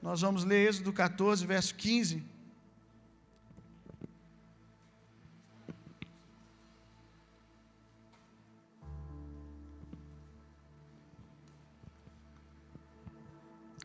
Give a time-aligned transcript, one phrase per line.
[0.00, 2.22] Nós vamos ler Êxodo 14, verso 15.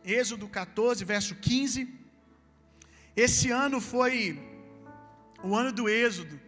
[0.05, 1.87] Êxodo 14, verso 15.
[3.15, 4.15] Esse ano foi
[5.43, 6.39] o ano do Êxodo.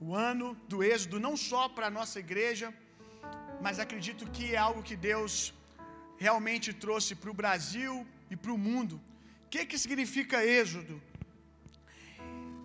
[0.00, 2.74] O ano do Êxodo, não só para a nossa igreja,
[3.60, 5.54] mas acredito que é algo que Deus
[6.26, 7.94] realmente trouxe para o Brasil
[8.32, 8.96] e para o mundo.
[9.44, 10.96] O que, que significa Êxodo?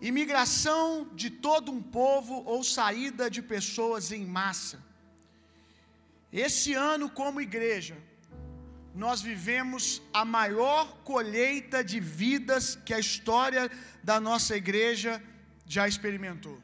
[0.09, 0.81] Imigração
[1.21, 4.77] de todo um povo ou saída de pessoas em massa.
[6.47, 7.97] Esse ano, como igreja,
[9.03, 9.83] nós vivemos
[10.21, 13.63] a maior colheita de vidas que a história
[14.09, 15.13] da nossa igreja
[15.75, 16.57] já experimentou.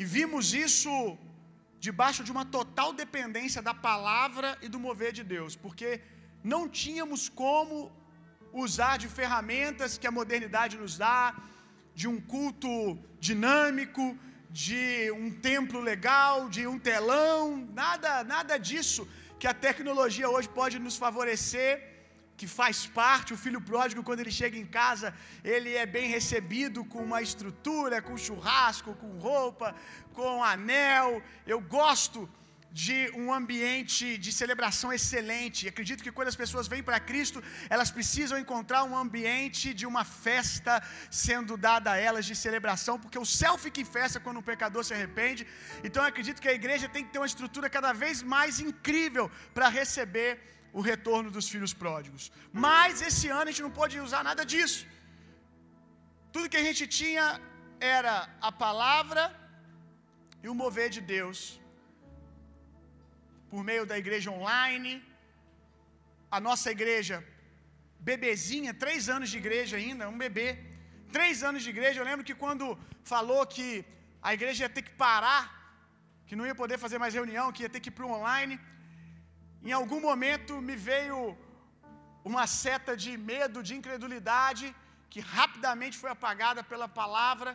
[0.00, 0.92] E vimos isso
[1.86, 5.88] debaixo de uma total dependência da palavra e do mover de Deus, porque
[6.52, 7.90] não tínhamos como
[8.52, 11.34] usar de ferramentas que a modernidade nos dá,
[11.94, 12.70] de um culto
[13.18, 14.04] dinâmico,
[14.50, 20.78] de um templo legal, de um telão, nada, nada disso que a tecnologia hoje pode
[20.78, 21.72] nos favorecer,
[22.40, 23.34] que faz parte.
[23.36, 25.08] O filho pródigo, quando ele chega em casa,
[25.54, 29.68] ele é bem recebido com uma estrutura, com churrasco, com roupa,
[30.18, 31.10] com anel.
[31.54, 32.20] Eu gosto
[32.72, 35.68] de um ambiente de celebração excelente.
[35.72, 37.42] Acredito que quando as pessoas vêm para Cristo,
[37.74, 40.74] elas precisam encontrar um ambiente de uma festa
[41.24, 44.84] sendo dada a elas de celebração, porque o céu fica em festa quando um pecador
[44.84, 45.46] se arrepende.
[45.82, 49.68] Então acredito que a igreja tem que ter uma estrutura cada vez mais incrível para
[49.80, 50.30] receber
[50.78, 52.24] o retorno dos filhos pródigos.
[52.66, 54.80] Mas esse ano a gente não pode usar nada disso.
[56.34, 57.26] Tudo que a gente tinha
[57.98, 58.14] era
[58.48, 59.22] a palavra
[60.42, 61.38] e o mover de Deus
[63.50, 64.92] por meio da igreja online.
[66.36, 67.16] A nossa igreja,
[68.10, 70.48] bebezinha, três anos de igreja ainda, um bebê.
[71.16, 71.98] Três anos de igreja.
[72.00, 72.66] Eu lembro que quando
[73.12, 73.68] falou que
[74.28, 75.42] a igreja ia ter que parar,
[76.26, 78.56] que não ia poder fazer mais reunião, que ia ter que ir para o online,
[79.68, 81.18] em algum momento me veio
[82.30, 84.66] uma seta de medo, de incredulidade,
[85.12, 87.50] que rapidamente foi apagada pela palavra,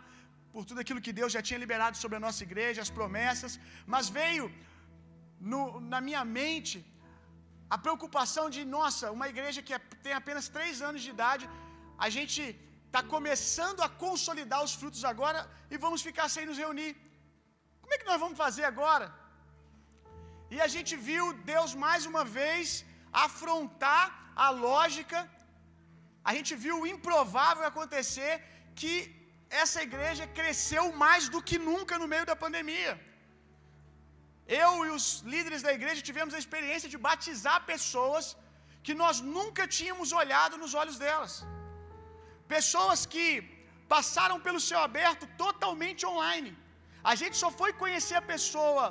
[0.54, 3.54] por tudo aquilo que Deus já tinha liberado sobre a nossa igreja, as promessas,
[3.94, 4.46] mas veio
[5.52, 6.78] no, na minha mente
[7.76, 11.46] a preocupação de, nossa, uma igreja que é, tem apenas três anos de idade,
[12.06, 12.42] a gente
[12.88, 15.40] está começando a consolidar os frutos agora
[15.74, 16.92] e vamos ficar sem nos reunir.
[17.82, 19.08] Como é que nós vamos fazer agora?
[20.56, 21.24] E a gente viu
[21.54, 22.68] Deus mais uma vez
[23.28, 24.04] afrontar
[24.46, 25.20] a lógica,
[26.30, 28.34] a gente viu o improvável acontecer,
[28.80, 28.94] que
[29.64, 32.94] essa igreja cresceu mais do que nunca no meio da pandemia.
[34.64, 38.26] Eu e os líderes da igreja tivemos a experiência de batizar pessoas
[38.86, 41.34] que nós nunca tínhamos olhado nos olhos delas.
[42.56, 43.26] Pessoas que
[43.96, 46.52] passaram pelo céu aberto totalmente online.
[47.12, 48.86] A gente só foi conhecer a pessoa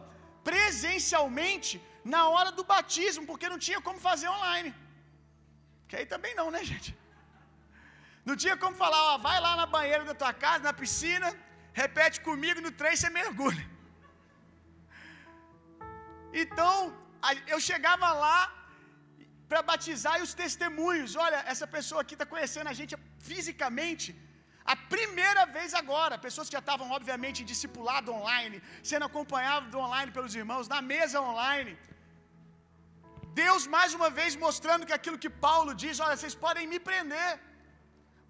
[0.49, 1.75] presencialmente
[2.15, 4.73] na hora do batismo, porque não tinha como fazer online.
[5.89, 6.91] Que aí também não, né, gente?
[8.29, 11.29] Não tinha como falar, ó, vai lá na banheira da tua casa, na piscina,
[11.83, 13.65] repete comigo, no três você mergulha.
[16.43, 16.77] Então,
[17.53, 18.39] eu chegava lá
[19.49, 22.95] para batizar e os testemunhos, olha, essa pessoa aqui está conhecendo a gente
[23.29, 24.09] fisicamente,
[24.73, 28.59] a primeira vez agora, pessoas que já estavam, obviamente, discipulado online,
[28.91, 31.73] sendo acompanhados online pelos irmãos, na mesa online.
[33.43, 37.31] Deus, mais uma vez, mostrando que aquilo que Paulo diz: olha, vocês podem me prender,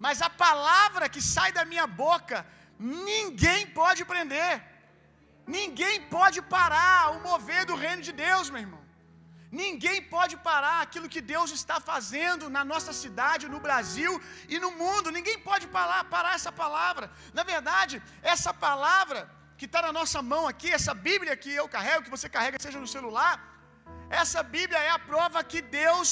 [0.05, 2.37] mas a palavra que sai da minha boca,
[3.09, 4.53] ninguém pode prender,
[5.57, 8.84] ninguém pode parar o mover do reino de Deus, meu irmão.
[9.61, 14.13] Ninguém pode parar aquilo que Deus está fazendo na nossa cidade, no Brasil
[14.53, 15.15] e no mundo.
[15.17, 17.07] Ninguém pode parar, parar essa palavra.
[17.39, 17.95] Na verdade,
[18.33, 19.19] essa palavra
[19.59, 22.81] que está na nossa mão aqui, essa Bíblia que eu carrego, que você carrega, seja
[22.85, 23.33] no celular,
[24.21, 26.09] essa Bíblia é a prova que Deus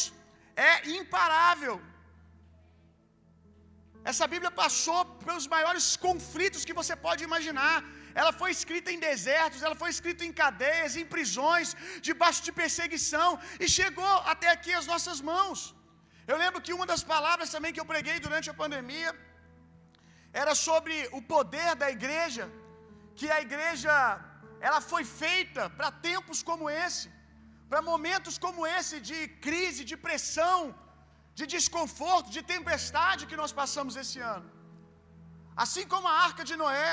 [0.70, 1.76] é imparável.
[4.12, 7.76] Essa Bíblia passou pelos maiores conflitos que você pode imaginar
[8.22, 11.70] ela foi escrita em desertos, ela foi escrita em cadeias, em prisões,
[12.08, 13.30] debaixo de perseguição,
[13.64, 15.62] e chegou até aqui as nossas mãos.
[16.32, 19.12] Eu lembro que uma das palavras também que eu preguei durante a pandemia
[20.42, 22.46] era sobre o poder da igreja,
[23.18, 23.94] que a igreja
[24.68, 27.08] ela foi feita para tempos como esse,
[27.70, 30.60] para momentos como esse de crise, de pressão,
[31.40, 34.48] de desconforto, de tempestade que nós passamos esse ano.
[35.64, 36.92] Assim como a arca de Noé,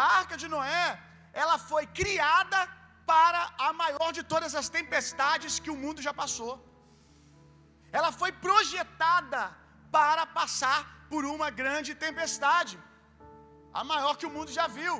[0.00, 0.86] a arca de Noé,
[1.42, 2.60] ela foi criada
[3.12, 6.54] para a maior de todas as tempestades que o mundo já passou.
[7.98, 9.40] ela foi projetada
[9.96, 10.78] para passar
[11.10, 12.74] por uma grande tempestade,
[13.80, 14.94] a maior que o mundo já viu.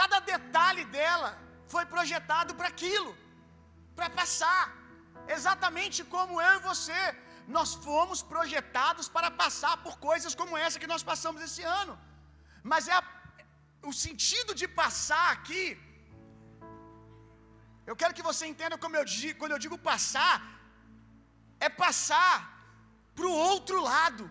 [0.00, 1.28] Cada detalhe dela
[1.74, 3.12] foi projetado para aquilo,
[3.98, 4.64] para passar.
[5.36, 7.02] Exatamente como eu e você,
[7.56, 11.94] nós fomos projetados para passar por coisas como essa que nós passamos esse ano.
[12.72, 13.02] Mas é a,
[13.90, 15.64] o sentido de passar aqui.
[17.90, 20.36] Eu quero que você entenda como eu digo, quando eu digo passar,
[21.66, 22.34] é passar
[23.16, 24.24] para o outro lado,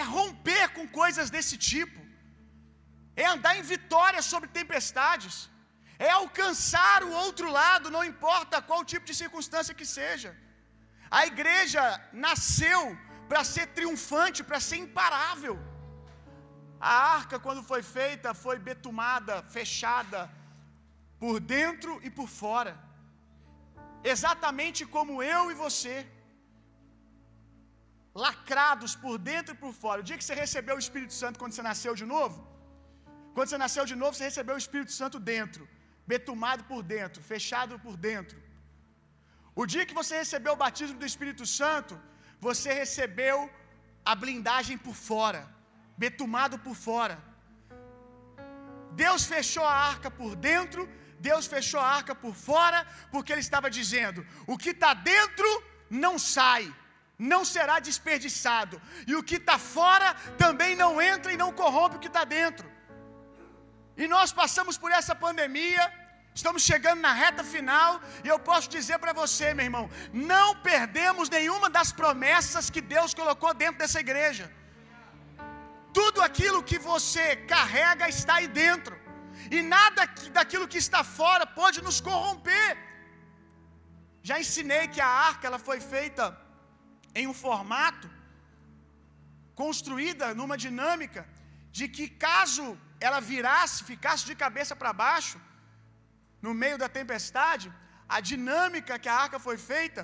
[0.00, 2.00] é romper com coisas desse tipo,
[3.22, 5.36] é andar em vitória sobre tempestades,
[6.06, 10.30] é alcançar o outro lado, não importa qual tipo de circunstância que seja.
[11.18, 11.82] A igreja
[12.26, 12.80] nasceu
[13.30, 15.56] para ser triunfante, para ser imparável.
[16.80, 20.30] A arca, quando foi feita, foi betumada, fechada,
[21.22, 22.72] por dentro e por fora,
[24.14, 25.94] exatamente como eu e você,
[28.24, 30.00] lacrados por dentro e por fora.
[30.00, 32.38] O dia que você recebeu o Espírito Santo quando você nasceu de novo,
[33.34, 35.62] quando você nasceu de novo, você recebeu o Espírito Santo dentro,
[36.12, 38.38] betumado por dentro, fechado por dentro.
[39.60, 41.94] O dia que você recebeu o batismo do Espírito Santo,
[42.48, 43.36] você recebeu
[44.10, 45.42] a blindagem por fora,
[46.04, 47.16] betumado por fora.
[49.02, 50.82] Deus fechou a arca por dentro,
[51.28, 55.48] Deus fechou a arca por fora, porque Ele estava dizendo: o que está dentro
[56.04, 56.64] não sai,
[57.18, 60.14] não será desperdiçado, e o que está fora
[60.44, 62.66] também não entra e não corrompe o que está dentro.
[63.96, 65.84] E nós passamos por essa pandemia,
[66.38, 67.90] Estamos chegando na reta final
[68.22, 73.14] e eu posso dizer para você, meu irmão, não perdemos nenhuma das promessas que Deus
[73.20, 74.46] colocou dentro dessa igreja.
[75.98, 78.94] Tudo aquilo que você carrega está aí dentro,
[79.56, 80.02] e nada
[80.38, 82.70] daquilo que está fora pode nos corromper.
[84.28, 86.24] Já ensinei que a arca ela foi feita
[87.20, 88.08] em um formato
[89.62, 91.22] construída numa dinâmica
[91.76, 92.66] de que caso
[93.06, 95.38] ela virasse, ficasse de cabeça para baixo,
[96.46, 97.68] no meio da tempestade,
[98.16, 100.02] a dinâmica que a arca foi feita,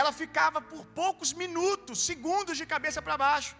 [0.00, 3.54] ela ficava por poucos minutos, segundos de cabeça para baixo.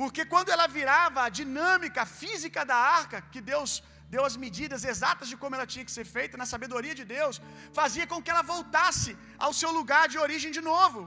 [0.00, 3.70] Porque quando ela virava, a dinâmica física da arca, que Deus
[4.14, 7.36] deu as medidas exatas de como ela tinha que ser feita, na sabedoria de Deus,
[7.80, 9.12] fazia com que ela voltasse
[9.46, 11.00] ao seu lugar de origem de novo.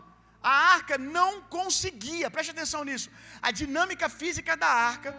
[0.51, 3.09] A arca não conseguia, preste atenção nisso.
[3.47, 5.11] A dinâmica física da arca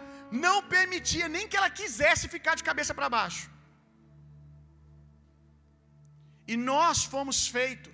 [0.45, 3.45] não permitia nem que ela quisesse ficar de cabeça para baixo.
[6.51, 7.93] E nós fomos feitos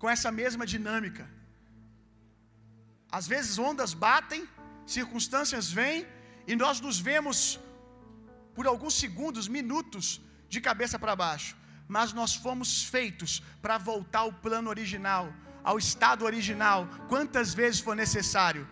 [0.00, 1.24] com essa mesma dinâmica.
[3.18, 4.42] Às vezes ondas batem,
[4.86, 6.06] circunstâncias vêm,
[6.50, 7.38] e nós nos vemos
[8.56, 10.06] por alguns segundos, minutos,
[10.48, 11.52] de cabeça para baixo.
[11.94, 13.32] Mas nós fomos feitos
[13.64, 15.24] para voltar ao plano original,
[15.70, 16.80] ao estado original,
[17.10, 18.64] quantas vezes for necessário.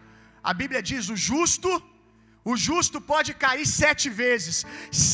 [0.50, 1.70] A Bíblia diz: o justo,
[2.52, 4.56] o justo pode cair sete vezes,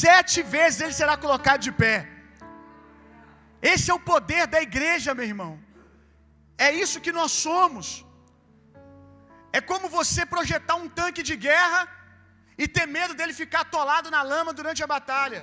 [0.05, 1.99] sete vezes ele será colocado de pé.
[3.73, 5.53] Esse é o poder da igreja, meu irmão.
[6.67, 7.89] É isso que nós somos.
[9.59, 11.81] É como você projetar um tanque de guerra
[12.63, 15.43] e ter medo dele ficar atolado na lama durante a batalha.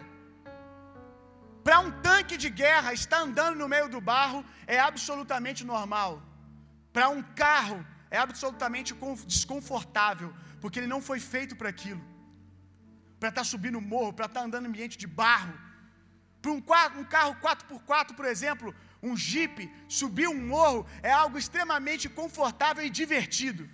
[1.66, 4.40] Para um tanque de guerra estar andando no meio do barro
[4.76, 6.12] é absolutamente normal.
[6.96, 7.80] Para um carro
[8.10, 8.94] é absolutamente
[9.34, 10.30] desconfortável,
[10.62, 12.02] porque ele não foi feito para aquilo.
[13.20, 15.54] Para estar tá subindo morro, para estar tá andando em ambiente de barro.
[16.42, 16.62] Para um,
[17.02, 22.90] um carro 4x4, por exemplo, um Jeep, subir um morro é algo extremamente confortável e
[22.90, 23.70] divertido.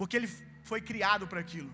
[0.00, 0.30] Porque ele
[0.70, 1.70] foi criado para aquilo.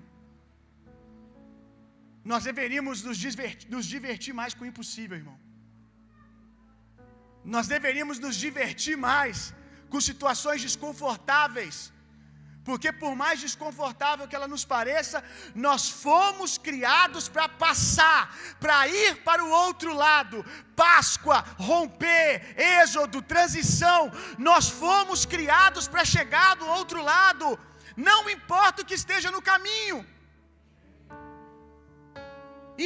[2.33, 5.39] Nós deveríamos nos divertir, nos divertir mais com o impossível, irmão.
[7.57, 9.37] Nós deveríamos nos divertir mais
[9.93, 11.77] com situações desconfortáveis
[12.67, 15.23] porque por mais desconfortável que ela nos pareça,
[15.55, 18.23] nós fomos criados para passar,
[18.59, 20.45] para ir para o outro lado.
[20.75, 24.11] Páscoa, romper, êxodo, transição.
[24.37, 27.57] Nós fomos criados para chegar do outro lado.
[27.97, 29.99] Não importa o que esteja no caminho.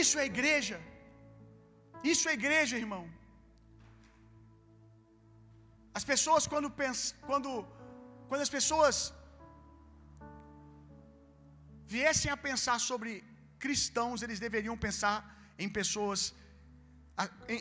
[0.03, 0.79] Isso é igreja.
[2.13, 3.05] Isso é igreja, irmão.
[5.99, 7.51] As pessoas quando pensam, quando
[8.31, 8.97] quando as pessoas
[11.95, 13.11] viessem a pensar sobre
[13.65, 15.17] cristãos, eles deveriam pensar
[15.63, 16.21] em pessoas,
[17.55, 17.61] em,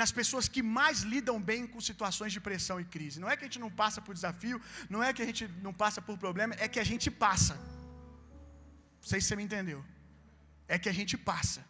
[0.00, 3.20] nas pessoas que mais lidam bem com situações de pressão e crise.
[3.22, 4.58] Não é que a gente não passa por desafio,
[4.94, 7.54] não é que a gente não passa por problema, é que a gente passa.
[9.00, 9.80] Não sei se você me entendeu.
[10.74, 11.60] É que a gente passa.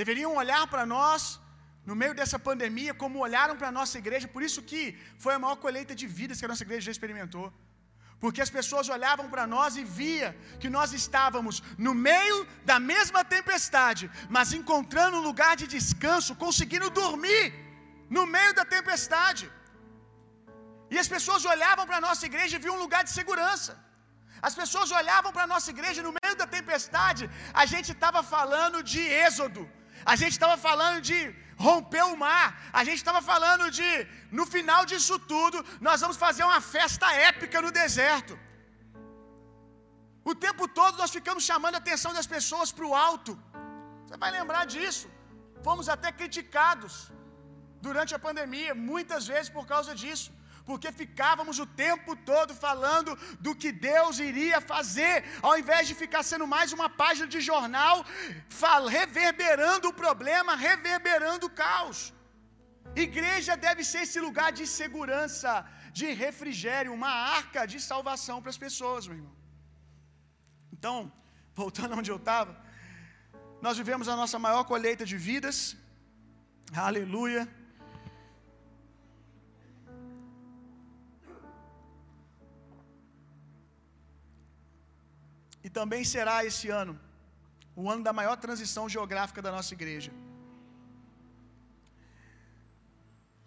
[0.00, 1.22] Deveriam olhar para nós
[1.88, 4.82] no meio dessa pandemia, como olharam para a nossa igreja, por isso que
[5.24, 7.46] foi a maior colheita de vidas que a nossa igreja já experimentou.
[8.22, 10.28] Porque as pessoas olhavam para nós e via
[10.62, 11.56] que nós estávamos
[11.86, 12.38] no meio
[12.70, 14.04] da mesma tempestade,
[14.36, 17.44] mas encontrando um lugar de descanso, conseguindo dormir
[18.16, 19.44] no meio da tempestade.
[20.94, 23.72] E as pessoas olhavam para a nossa igreja e viam um lugar de segurança.
[24.48, 27.24] As pessoas olhavam para a nossa igreja no meio da tempestade,
[27.62, 29.62] a gente estava falando de êxodo,
[30.04, 31.18] a gente estava falando de
[31.66, 32.46] romper o mar,
[32.80, 33.90] a gente estava falando de,
[34.38, 38.34] no final disso tudo, nós vamos fazer uma festa épica no deserto.
[40.30, 43.32] O tempo todo nós ficamos chamando a atenção das pessoas para o alto.
[44.04, 45.06] Você vai lembrar disso.
[45.66, 46.94] Fomos até criticados
[47.86, 50.28] durante a pandemia, muitas vezes por causa disso
[50.68, 53.10] porque ficávamos o tempo todo falando
[53.46, 55.14] do que Deus iria fazer,
[55.48, 57.96] ao invés de ficar sendo mais uma página de jornal,
[58.98, 62.00] reverberando o problema, reverberando o caos.
[63.06, 65.50] Igreja deve ser esse lugar de segurança,
[65.98, 69.36] de refrigério, uma arca de salvação para as pessoas, meu irmão.
[70.76, 70.96] Então,
[71.60, 72.52] voltando onde eu estava,
[73.66, 75.58] nós vivemos a nossa maior colheita de vidas,
[76.88, 77.42] aleluia.
[85.68, 86.94] E também será esse ano
[87.80, 90.10] o ano da maior transição geográfica da nossa igreja.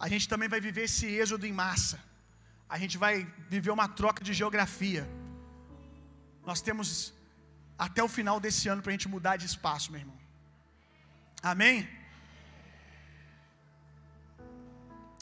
[0.03, 1.97] A gente também vai viver esse êxodo em massa.
[2.75, 3.15] A gente vai
[3.53, 5.03] viver uma troca de geografia.
[6.49, 6.91] Nós temos
[7.87, 10.19] até o final desse ano para a gente mudar de espaço, meu irmão.
[11.53, 11.77] Amém?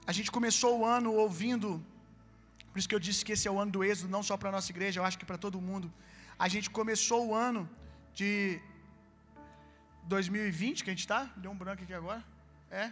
[0.09, 1.69] A gente começou o ano ouvindo,
[2.71, 4.49] por isso que eu disse que esse é o ano do êxodo, não só para
[4.51, 5.89] a nossa igreja, eu acho que para todo mundo.
[6.45, 7.61] A gente começou o ano
[8.19, 8.33] de
[10.13, 11.21] 2020, que a gente está?
[11.41, 12.21] Deu um branco aqui agora.
[12.81, 12.85] É?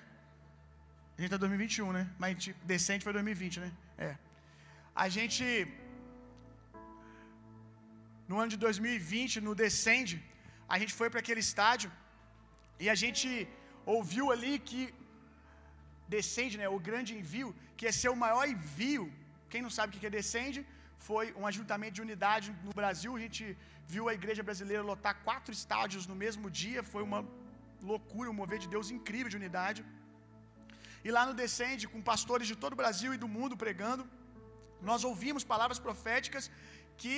[1.16, 2.04] A gente está em 2021, né?
[2.22, 3.70] Mas decente foi 2020, né?
[4.08, 4.12] É.
[5.04, 5.46] A gente.
[8.30, 10.18] No ano de 2020, no Descende,
[10.74, 11.90] a gente foi para aquele estádio
[12.84, 13.30] e a gente
[13.96, 14.82] ouviu ali que
[16.16, 16.68] Descende, né?
[16.78, 19.06] O grande envio, que ia ser o maior envio.
[19.52, 20.62] Quem não sabe o que é Descende?
[21.08, 23.12] Foi um ajuntamento de unidade no Brasil.
[23.16, 23.44] A gente
[23.94, 26.82] viu a igreja brasileira lotar quatro estádios no mesmo dia.
[26.94, 27.22] Foi uma
[27.92, 29.82] loucura, um mover de Deus incrível de unidade.
[31.06, 34.06] E lá no Descende, com pastores de todo o Brasil e do mundo pregando,
[34.90, 36.46] nós ouvimos palavras proféticas
[37.02, 37.18] que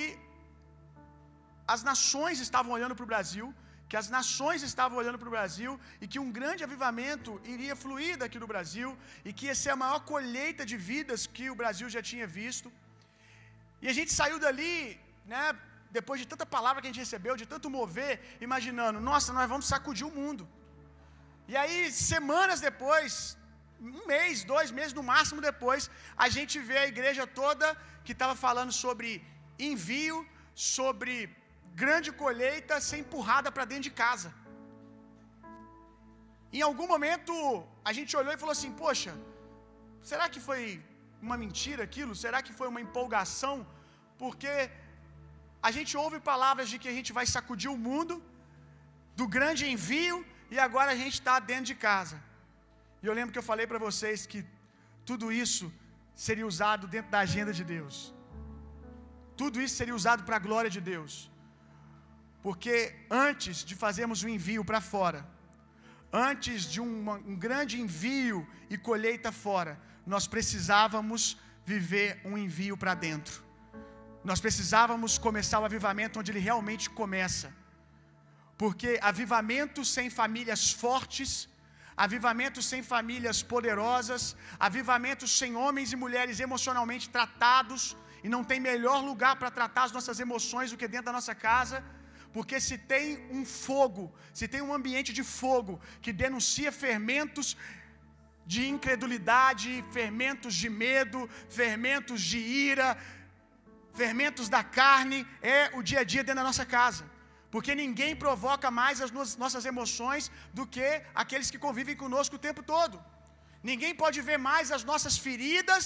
[1.74, 3.46] as nações estavam olhando para o Brasil,
[3.90, 5.72] que as nações estavam olhando para o Brasil
[6.02, 8.90] e que um grande avivamento iria fluir daqui do Brasil
[9.28, 12.70] e que ia ser a maior colheita de vidas que o Brasil já tinha visto.
[13.82, 14.72] E a gente saiu dali,
[15.32, 15.42] né,
[15.98, 18.14] depois de tanta palavra que a gente recebeu, de tanto mover,
[18.46, 20.44] imaginando, nossa, nós vamos sacudir o mundo.
[21.52, 21.78] E aí,
[22.10, 23.12] semanas depois,
[23.80, 25.82] um mês, dois meses no máximo depois,
[26.24, 27.66] a gente vê a igreja toda
[28.04, 29.08] que estava falando sobre
[29.70, 30.18] envio,
[30.72, 31.14] sobre
[31.82, 34.30] grande colheita ser empurrada para dentro de casa.
[36.58, 37.32] Em algum momento
[37.88, 39.12] a gente olhou e falou assim: Poxa,
[40.10, 40.62] será que foi
[41.26, 42.14] uma mentira aquilo?
[42.24, 43.56] Será que foi uma empolgação?
[44.22, 44.52] Porque
[45.68, 48.14] a gente ouve palavras de que a gente vai sacudir o mundo,
[49.20, 50.18] do grande envio,
[50.54, 52.16] e agora a gente está dentro de casa.
[53.02, 54.40] E eu lembro que eu falei para vocês que
[55.10, 55.66] tudo isso
[56.26, 57.96] seria usado dentro da agenda de Deus.
[59.40, 61.12] Tudo isso seria usado para a glória de Deus.
[62.46, 62.74] Porque
[63.26, 65.20] antes de fazermos o envio para fora,
[66.28, 66.94] antes de um,
[67.30, 69.72] um grande envio e colheita fora,
[70.06, 71.22] nós precisávamos
[71.64, 73.36] viver um envio para dentro.
[74.24, 77.48] Nós precisávamos começar o avivamento onde ele realmente começa.
[78.62, 81.30] Porque avivamento sem famílias fortes,
[82.06, 84.36] avivamento sem famílias poderosas,
[84.68, 87.82] avivamento sem homens e mulheres emocionalmente tratados,
[88.24, 91.34] e não tem melhor lugar para tratar as nossas emoções do que dentro da nossa
[91.34, 91.78] casa.
[92.34, 94.04] Porque se tem um fogo,
[94.38, 97.56] se tem um ambiente de fogo que denuncia fermentos
[98.52, 101.18] de incredulidade, fermentos de medo,
[101.60, 102.38] fermentos de
[102.70, 102.88] ira,
[104.00, 105.18] fermentos da carne,
[105.56, 107.04] é o dia a dia dentro da nossa casa.
[107.52, 110.24] Porque ninguém provoca mais as nossas emoções
[110.58, 110.88] do que
[111.22, 112.96] aqueles que convivem conosco o tempo todo.
[113.70, 115.84] Ninguém pode ver mais as nossas feridas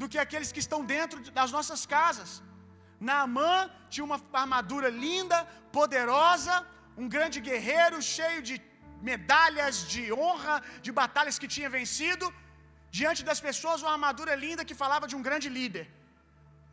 [0.00, 2.30] do que aqueles que estão dentro das nossas casas.
[3.08, 3.54] Naamã
[3.92, 5.38] tinha uma armadura linda,
[5.78, 6.56] poderosa,
[7.02, 8.56] um grande guerreiro cheio de
[9.10, 12.26] medalhas de honra, de batalhas que tinha vencido,
[12.98, 15.84] diante das pessoas, uma armadura linda que falava de um grande líder.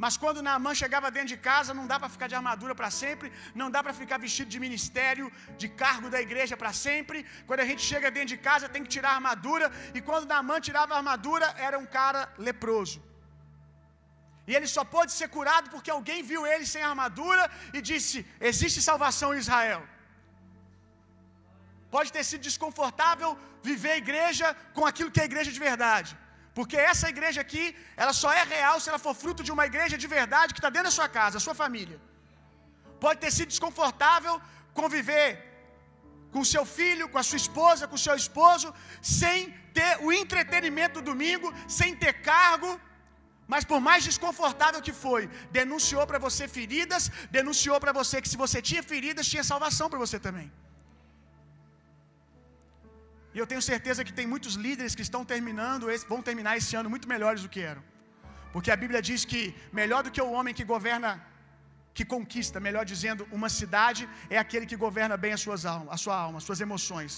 [0.03, 3.27] Mas quando Naamã chegava dentro de casa, não dá para ficar de armadura para sempre,
[3.59, 5.25] não dá para ficar vestido de ministério,
[5.61, 7.19] de cargo da igreja para sempre.
[7.47, 10.59] Quando a gente chega dentro de casa, tem que tirar a armadura, e quando Naamã
[10.67, 12.99] tirava a armadura, era um cara leproso.
[14.49, 17.43] E ele só pôde ser curado porque alguém viu ele sem armadura
[17.77, 19.81] e disse: Existe salvação em Israel.
[21.95, 23.29] Pode ter sido desconfortável
[23.69, 26.11] viver a igreja com aquilo que é a igreja de verdade.
[26.57, 27.63] Porque essa igreja aqui,
[28.01, 30.71] ela só é real se ela for fruto de uma igreja de verdade que está
[30.75, 31.97] dentro da sua casa, a sua família.
[33.03, 34.35] Pode ter sido desconfortável
[34.79, 35.27] conviver
[36.33, 38.67] com seu filho, com a sua esposa, com o seu esposo,
[39.19, 39.37] sem
[39.77, 42.71] ter o entretenimento do domingo, sem ter cargo,
[43.53, 45.23] mas por mais desconfortável que foi,
[45.59, 47.03] denunciou para você feridas,
[47.37, 50.49] denunciou para você que se você tinha feridas, tinha salvação para você também.
[53.35, 56.89] E eu tenho certeza que tem muitos líderes que estão terminando, vão terminar esse ano
[56.93, 57.83] muito melhores do que eram.
[58.53, 59.41] Porque a Bíblia diz que
[59.79, 61.11] melhor do que o homem que governa,
[61.97, 64.03] que conquista, melhor dizendo, uma cidade,
[64.35, 67.13] é aquele que governa bem as suas almas, a sua alma, as suas emoções.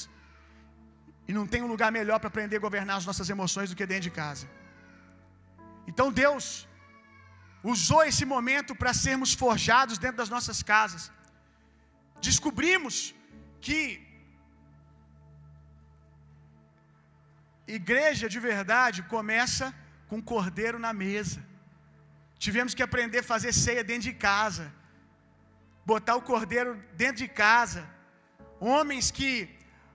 [1.30, 3.88] E não tem um lugar melhor para aprender a governar as nossas emoções do que
[3.92, 4.46] dentro de casa.
[5.92, 6.46] Então Deus
[7.74, 11.04] usou esse momento para sermos forjados dentro das nossas casas.
[12.30, 12.96] Descobrimos
[13.66, 13.80] que
[17.68, 19.74] Igreja de verdade começa
[20.10, 21.40] com cordeiro na mesa.
[22.38, 24.66] Tivemos que aprender a fazer ceia dentro de casa,
[25.86, 27.82] botar o cordeiro dentro de casa.
[28.60, 29.32] Homens que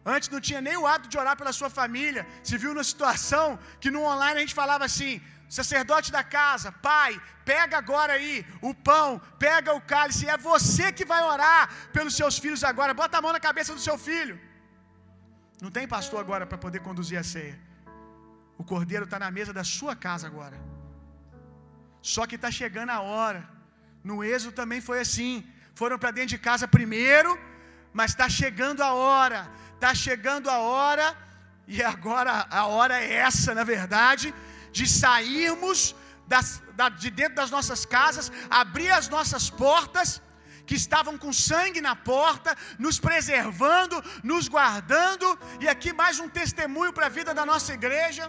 [0.04, 3.58] antes não tinha nem o hábito de orar pela sua família, se viu numa situação
[3.80, 8.72] que no online a gente falava assim: sacerdote da casa, pai, pega agora aí o
[8.74, 11.62] pão, pega o cálice, é você que vai orar
[11.92, 14.36] pelos seus filhos agora, bota a mão na cabeça do seu filho.
[15.64, 17.58] Não tem pastor agora para poder conduzir a ceia.
[18.60, 20.58] O cordeiro está na mesa da sua casa agora.
[22.12, 23.42] Só que está chegando a hora.
[24.02, 25.32] No Êxodo também foi assim.
[25.80, 27.32] Foram para dentro de casa primeiro,
[27.92, 29.40] mas está chegando a hora.
[29.74, 31.06] Está chegando a hora,
[31.74, 34.34] e agora a hora é essa, na verdade,
[34.78, 35.94] de sairmos
[36.32, 38.30] das, da, de dentro das nossas casas,
[38.62, 40.20] abrir as nossas portas
[40.70, 42.50] que estavam com sangue na porta,
[42.84, 43.96] nos preservando,
[44.30, 45.28] nos guardando,
[45.62, 48.24] e aqui mais um testemunho para a vida da nossa igreja,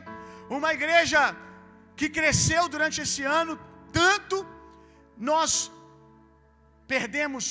[0.57, 1.19] uma igreja
[1.99, 3.53] que cresceu durante esse ano
[3.99, 4.37] tanto,
[5.31, 5.51] nós
[6.93, 7.45] perdemos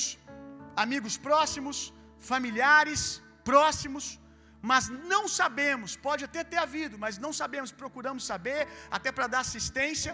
[0.83, 1.77] amigos próximos,
[2.31, 3.01] familiares
[3.51, 4.05] próximos,
[4.71, 8.61] mas não sabemos, pode até ter havido, mas não sabemos, procuramos saber,
[8.97, 10.13] até para dar assistência.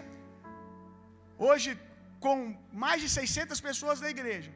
[1.48, 1.70] Hoje,
[2.24, 2.38] com
[2.84, 4.50] mais de 600 pessoas na igreja,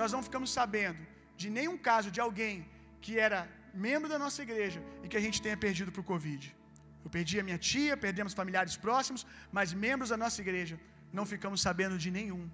[0.00, 1.02] nós não ficamos sabendo
[1.40, 2.56] de nenhum caso de alguém
[3.04, 3.40] que era
[3.86, 6.44] membro da nossa igreja e que a gente tenha perdido para o Covid.
[7.04, 9.22] Eu perdi a minha tia, perdemos familiares próximos,
[9.56, 10.76] mas membros da nossa igreja
[11.18, 12.44] não ficamos sabendo de nenhum.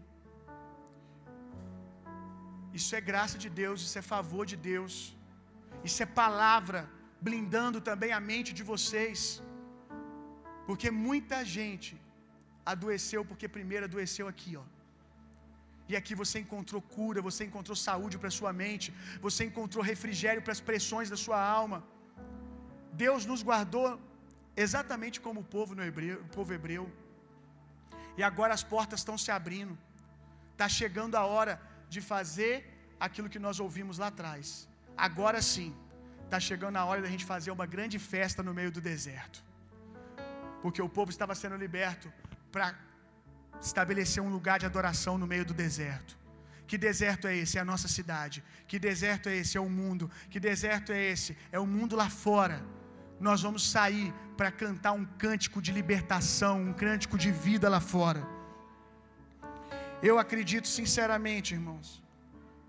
[2.79, 4.95] Isso é graça de Deus, isso é favor de Deus,
[5.89, 6.81] isso é palavra
[7.27, 9.19] blindando também a mente de vocês,
[10.69, 11.93] porque muita gente
[12.75, 14.65] adoeceu porque primeiro adoeceu aqui, ó.
[15.91, 18.89] E aqui você encontrou cura, você encontrou saúde para sua mente,
[19.27, 21.79] você encontrou refrigério para as pressões da sua alma.
[23.05, 23.89] Deus nos guardou
[24.65, 26.85] exatamente como o povo no hebreu, o povo hebreu.
[28.19, 29.77] E agora as portas estão se abrindo.
[30.53, 31.55] Está chegando a hora
[31.95, 32.55] de fazer
[33.07, 34.69] aquilo que nós ouvimos lá atrás.
[35.07, 35.71] Agora sim,
[36.25, 39.39] está chegando a hora da gente fazer uma grande festa no meio do deserto.
[40.63, 42.09] Porque o povo estava sendo liberto
[42.53, 42.75] para
[43.69, 46.13] estabelecer um lugar de adoração no meio do deserto.
[46.67, 47.59] Que deserto é esse?
[47.59, 48.43] É a nossa cidade.
[48.67, 49.57] Que deserto é esse?
[49.61, 50.11] É o mundo.
[50.31, 51.37] Que deserto é esse?
[51.51, 52.59] É o mundo lá fora.
[53.29, 58.23] Nós vamos sair para cantar um cântico de libertação, um cântico de vida lá fora.
[60.03, 62.03] Eu acredito sinceramente, irmãos,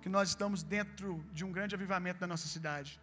[0.02, 3.00] que nós estamos dentro de um grande avivamento da nossa cidade.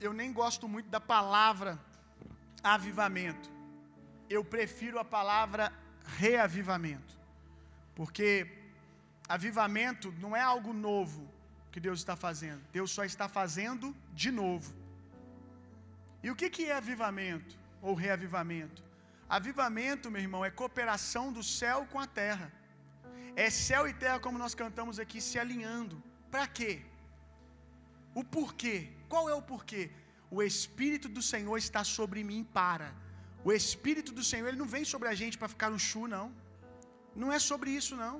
[0.00, 1.78] Eu nem gosto muito da palavra
[2.62, 3.50] avivamento.
[4.28, 5.72] Eu prefiro a palavra
[6.18, 7.18] reavivamento.
[7.94, 8.28] Porque
[9.28, 11.28] avivamento não é algo novo
[11.70, 12.62] que Deus está fazendo.
[12.72, 14.74] Deus só está fazendo de novo.
[16.22, 18.82] E o que, que é avivamento ou reavivamento?
[19.28, 22.52] Avivamento, meu irmão, é cooperação do céu com a terra.
[23.36, 26.02] É céu e terra, como nós cantamos aqui, se alinhando.
[26.30, 26.82] Para quê?
[28.14, 28.92] O porquê?
[29.12, 29.82] Qual é o porquê?
[30.36, 32.88] O Espírito do Senhor está sobre mim para.
[33.48, 36.26] O Espírito do Senhor, ele não vem sobre a gente para ficar no chu, não.
[37.22, 38.16] Não é sobre isso, não.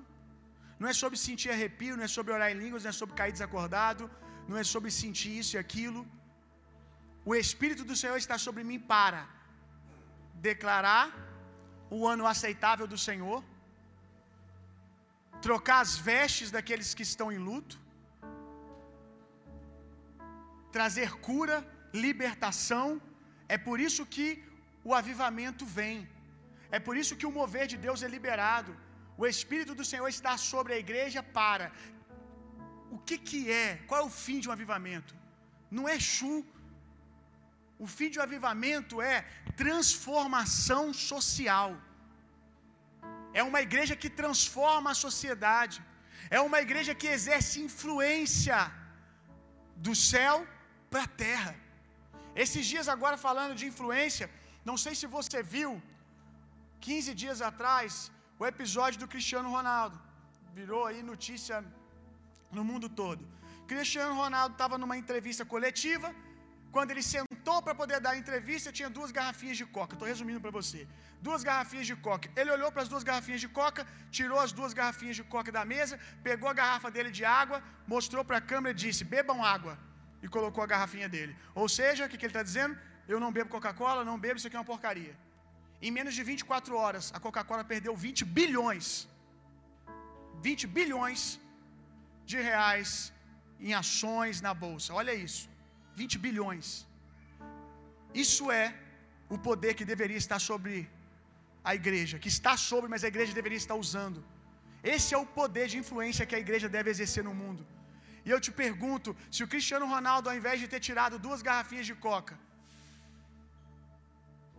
[0.81, 3.35] Não é sobre sentir arrepio, não é sobre orar em línguas, não é sobre cair
[3.37, 4.05] desacordado,
[4.49, 6.03] não é sobre sentir isso e aquilo.
[7.31, 9.21] o Espírito do Senhor está sobre mim para
[10.49, 11.07] declarar
[11.97, 13.39] o ano aceitável do Senhor,
[15.47, 17.77] trocar as vestes daqueles que estão em luto,
[20.77, 21.57] trazer cura,
[22.07, 22.89] libertação.
[23.55, 24.27] É por isso que
[24.89, 25.99] o avivamento vem.
[26.77, 28.73] É por isso que o mover de Deus é liberado.
[29.23, 31.67] O Espírito do Senhor está sobre a igreja para.
[32.97, 33.69] O que que é?
[33.89, 35.13] Qual é o fim de um avivamento?
[35.77, 36.35] Não é chu.
[37.85, 39.17] O fim de um avivamento é
[39.63, 41.71] transformação social.
[43.41, 45.79] É uma igreja que transforma a sociedade.
[46.37, 48.59] É uma igreja que exerce influência
[49.87, 50.35] do céu
[50.93, 51.53] para a terra.
[52.45, 54.27] Esses dias agora falando de influência,
[54.69, 55.71] não sei se você viu,
[56.89, 57.93] 15 dias atrás,
[58.41, 59.97] o episódio do Cristiano Ronaldo.
[60.59, 61.57] Virou aí notícia
[62.57, 63.23] no mundo todo.
[63.71, 66.09] Cristiano Ronaldo estava numa entrevista coletiva.
[66.75, 69.93] Quando ele sentou para poder dar a entrevista, tinha duas garrafinhas de coca.
[69.95, 70.81] Estou resumindo para você.
[71.29, 72.27] Duas garrafinhas de coca.
[72.41, 73.83] Ele olhou para as duas garrafinhas de coca,
[74.19, 75.97] tirou as duas garrafinhas de coca da mesa,
[76.29, 77.59] pegou a garrafa dele de água,
[77.95, 79.75] mostrou para a câmera e disse: Bebam água.
[80.25, 81.35] E colocou a garrafinha dele.
[81.63, 82.75] Ou seja, o que, que ele está dizendo?
[83.13, 85.15] Eu não bebo Coca-Cola, não bebo, isso aqui é uma porcaria.
[85.87, 88.87] Em menos de 24 horas, a Coca-Cola perdeu 20 bilhões.
[90.49, 91.21] 20 bilhões
[92.31, 92.91] de reais
[93.69, 94.93] em ações na bolsa.
[95.01, 95.43] Olha isso.
[96.01, 96.67] 20 bilhões.
[98.25, 98.67] Isso é
[99.35, 100.75] o poder que deveria estar sobre
[101.69, 104.21] a igreja, que está sobre, mas a igreja deveria estar usando.
[104.95, 107.63] Esse é o poder de influência que a igreja deve exercer no mundo.
[108.27, 111.87] E eu te pergunto: se o Cristiano Ronaldo, ao invés de ter tirado duas garrafinhas
[111.91, 112.37] de coca,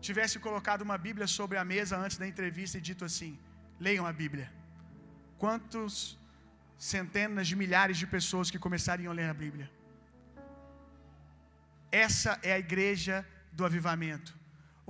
[0.07, 3.33] tivesse colocado uma Bíblia sobre a mesa antes da entrevista e dito assim:
[3.79, 4.47] leiam a Bíblia.
[5.43, 5.93] Quantos
[6.77, 9.69] centenas de milhares de pessoas que começariam a ler a Bíblia?
[11.91, 13.15] Essa é a igreja
[13.51, 14.40] do avivamento.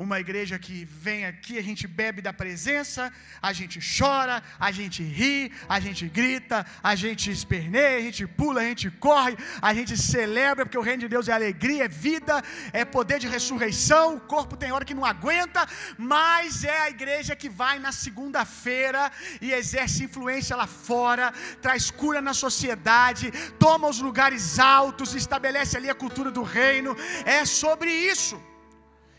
[0.02, 5.04] Uma igreja que vem aqui, a gente bebe da presença, a gente chora, a gente
[5.04, 9.96] ri, a gente grita, a gente esperneia, a gente pula, a gente corre, a gente
[9.96, 14.16] celebra, porque o reino de Deus é alegria, é vida, é poder de ressurreição.
[14.16, 15.68] O corpo tem hora que não aguenta,
[16.00, 22.20] mas é a igreja que vai na segunda-feira e exerce influência lá fora, traz cura
[22.20, 26.98] na sociedade, toma os lugares altos, estabelece ali a cultura do reino.
[27.24, 28.42] É sobre isso.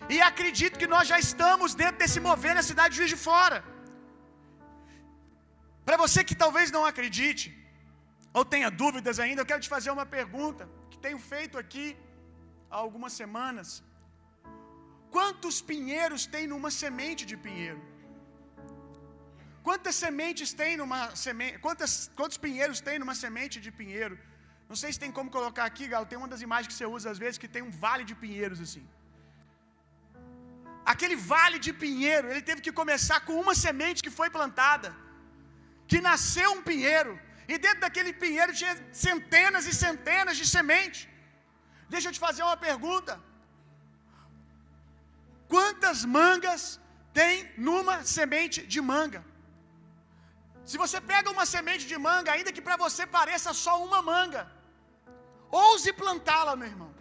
[0.08, 3.58] E acredito que nós já estamos dentro desse mover na cidade de Juiz de Fora.
[5.86, 7.46] Para você que talvez não acredite,
[8.38, 11.86] ou tenha dúvidas ainda, eu quero te fazer uma pergunta que tenho feito aqui
[12.70, 13.70] há algumas semanas.
[15.16, 17.80] Quantos pinheiros tem numa semente de pinheiro?
[19.66, 21.58] Quantas sementes tem numa semente?
[21.64, 24.16] Quantas, quantos pinheiros tem numa semente de pinheiro?
[24.70, 26.06] Não sei se tem como colocar aqui, Galo.
[26.12, 28.60] Tem uma das imagens que você usa às vezes que tem um vale de pinheiros
[28.66, 28.84] assim.
[30.84, 34.88] Aquele vale de pinheiro, ele teve que começar com uma semente que foi plantada,
[35.90, 37.12] que nasceu um pinheiro,
[37.52, 41.02] e dentro daquele pinheiro tinha centenas e centenas de sementes.
[41.92, 43.14] Deixa eu te fazer uma pergunta:
[45.54, 46.62] quantas mangas
[47.20, 47.34] tem
[47.66, 49.22] numa semente de manga?
[50.70, 54.42] Se você pega uma semente de manga, ainda que para você pareça só uma manga,
[55.50, 56.92] ouse plantá-la, meu irmão.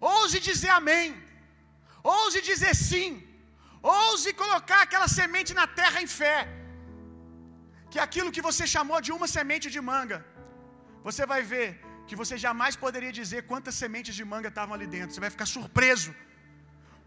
[0.00, 1.08] Ouse dizer amém.
[2.02, 3.10] Ouse dizer sim.
[3.82, 6.38] Ouse colocar aquela semente na terra em fé.
[7.90, 10.18] Que aquilo que você chamou de uma semente de manga,
[11.08, 11.68] você vai ver
[12.08, 15.12] que você jamais poderia dizer quantas sementes de manga estavam ali dentro.
[15.14, 16.12] Você vai ficar surpreso.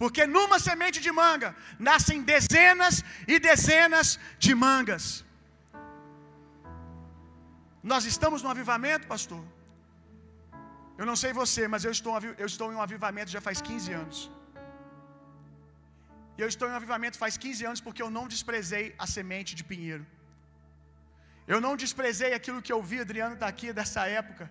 [0.01, 1.49] Porque numa semente de manga
[1.89, 2.95] nascem dezenas
[3.33, 4.07] e dezenas
[4.45, 5.05] de mangas.
[7.91, 9.43] Nós estamos no avivamento, pastor?
[10.99, 13.93] Eu não sei você, mas eu estou, eu estou em um avivamento já faz 15
[14.01, 14.19] anos.
[16.37, 19.53] E eu estou em um avivamento faz 15 anos porque eu não desprezei a semente
[19.59, 20.05] de pinheiro.
[21.53, 24.45] Eu não desprezei aquilo que eu vi, Adriano está aqui dessa época.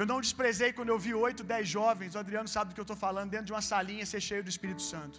[0.00, 2.88] Eu não desprezei quando eu vi oito, dez jovens, o Adriano sabe do que eu
[2.88, 5.18] estou falando, dentro de uma salinha ser cheio do Espírito Santo.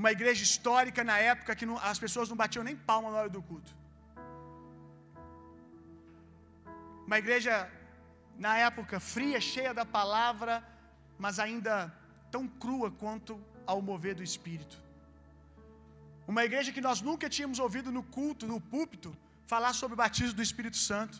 [0.00, 3.32] Uma igreja histórica na época que não, as pessoas não batiam nem palma na hora
[3.36, 3.72] do culto.
[7.06, 7.54] Uma igreja
[8.46, 10.54] na época fria, cheia da palavra,
[11.24, 11.74] mas ainda
[12.34, 13.32] tão crua quanto
[13.72, 14.76] ao mover do Espírito.
[16.32, 19.10] Uma igreja que nós nunca tínhamos ouvido no culto, no púlpito,
[19.52, 21.16] falar sobre o batismo do Espírito Santo.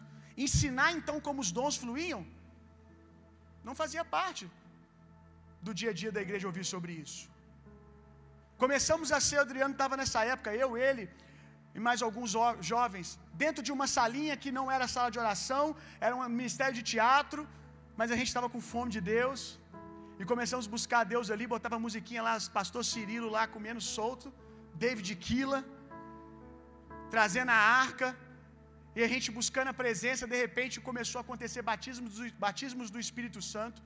[0.46, 2.22] Ensinar então como os dons fluíam,
[3.66, 4.44] não fazia parte
[5.66, 7.22] do dia a dia da igreja ouvir sobre isso.
[8.62, 11.04] Começamos a ser, Adriano estava nessa época, eu, ele
[11.76, 12.30] e mais alguns
[12.72, 13.08] jovens,
[13.42, 15.64] dentro de uma salinha que não era sala de oração,
[16.06, 17.42] era um ministério de teatro,
[17.98, 19.40] mas a gente estava com fome de Deus
[20.20, 24.28] e começamos a buscar Deus ali, botava a musiquinha lá, pastor Cirilo lá comendo solto,
[24.84, 25.60] David Kila
[27.14, 28.08] trazendo a arca,
[28.96, 33.00] e a gente buscando a presença, de repente começou a acontecer batismos do, batismos do
[33.04, 33.80] Espírito Santo,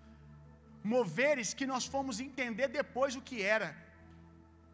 [0.95, 3.69] moveres que nós fomos entender depois o que era.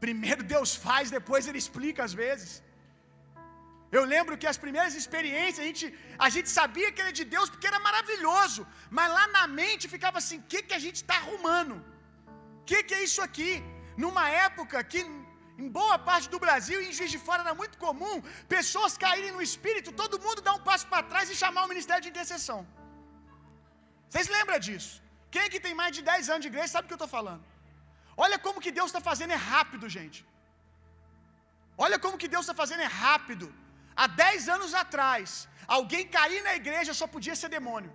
[0.04, 2.50] Primeiro Deus faz, depois Ele explica às vezes.
[3.96, 5.86] Eu lembro que as primeiras experiências a gente,
[6.26, 8.62] a gente sabia que era de Deus porque era maravilhoso,
[8.98, 11.76] mas lá na mente ficava assim: o que, que a gente está arrumando?
[12.60, 13.50] O que, que é isso aqui?
[14.04, 15.00] Numa época que
[15.62, 18.16] em boa parte do Brasil e em Juiz de Fora era muito comum
[18.56, 22.04] pessoas caírem no espírito, todo mundo dar um passo para trás e chamar o ministério
[22.06, 22.60] de intercessão.
[24.08, 24.92] Vocês lembram disso?
[25.32, 27.14] Quem é que tem mais de 10 anos de igreja sabe o que eu estou
[27.18, 27.44] falando.
[28.24, 30.20] Olha como que Deus está fazendo é rápido, gente.
[31.84, 33.46] Olha como que Deus está fazendo é rápido.
[34.00, 37.92] Há 10 anos atrás, alguém cair na igreja só podia ser demônio.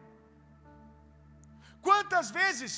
[1.88, 2.74] Quantas vezes,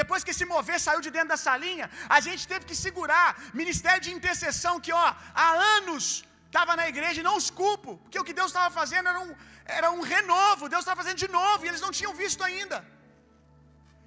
[0.00, 3.28] depois que se mover saiu de dentro da salinha, a gente teve que segurar
[3.62, 5.08] ministério de intercessão que, ó,
[5.44, 5.48] há
[5.78, 6.04] anos
[6.48, 9.32] estava na igreja e não os culpo, porque o que Deus estava fazendo era um,
[9.78, 12.78] era um renovo, Deus estava fazendo de novo e eles não tinham visto ainda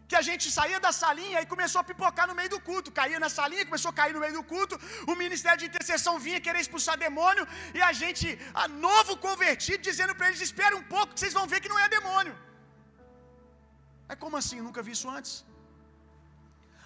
[0.10, 2.96] que a gente saía da salinha e começou a pipocar no meio do culto.
[3.00, 4.76] Caía na salinha, começou a cair no meio do culto.
[5.12, 7.46] O ministério de intercessão vinha querer expulsar demônio.
[7.78, 8.28] E a gente,
[8.64, 11.82] a novo convertido, dizendo para eles: espera um pouco, que vocês vão ver que não
[11.86, 12.36] é demônio.
[14.14, 14.58] É como assim?
[14.60, 15.34] Eu nunca vi isso antes.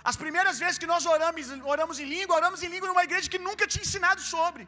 [0.09, 3.43] As primeiras vezes que nós oramos, oramos em língua, oramos em língua numa igreja que
[3.49, 4.63] nunca tinha ensinado sobre.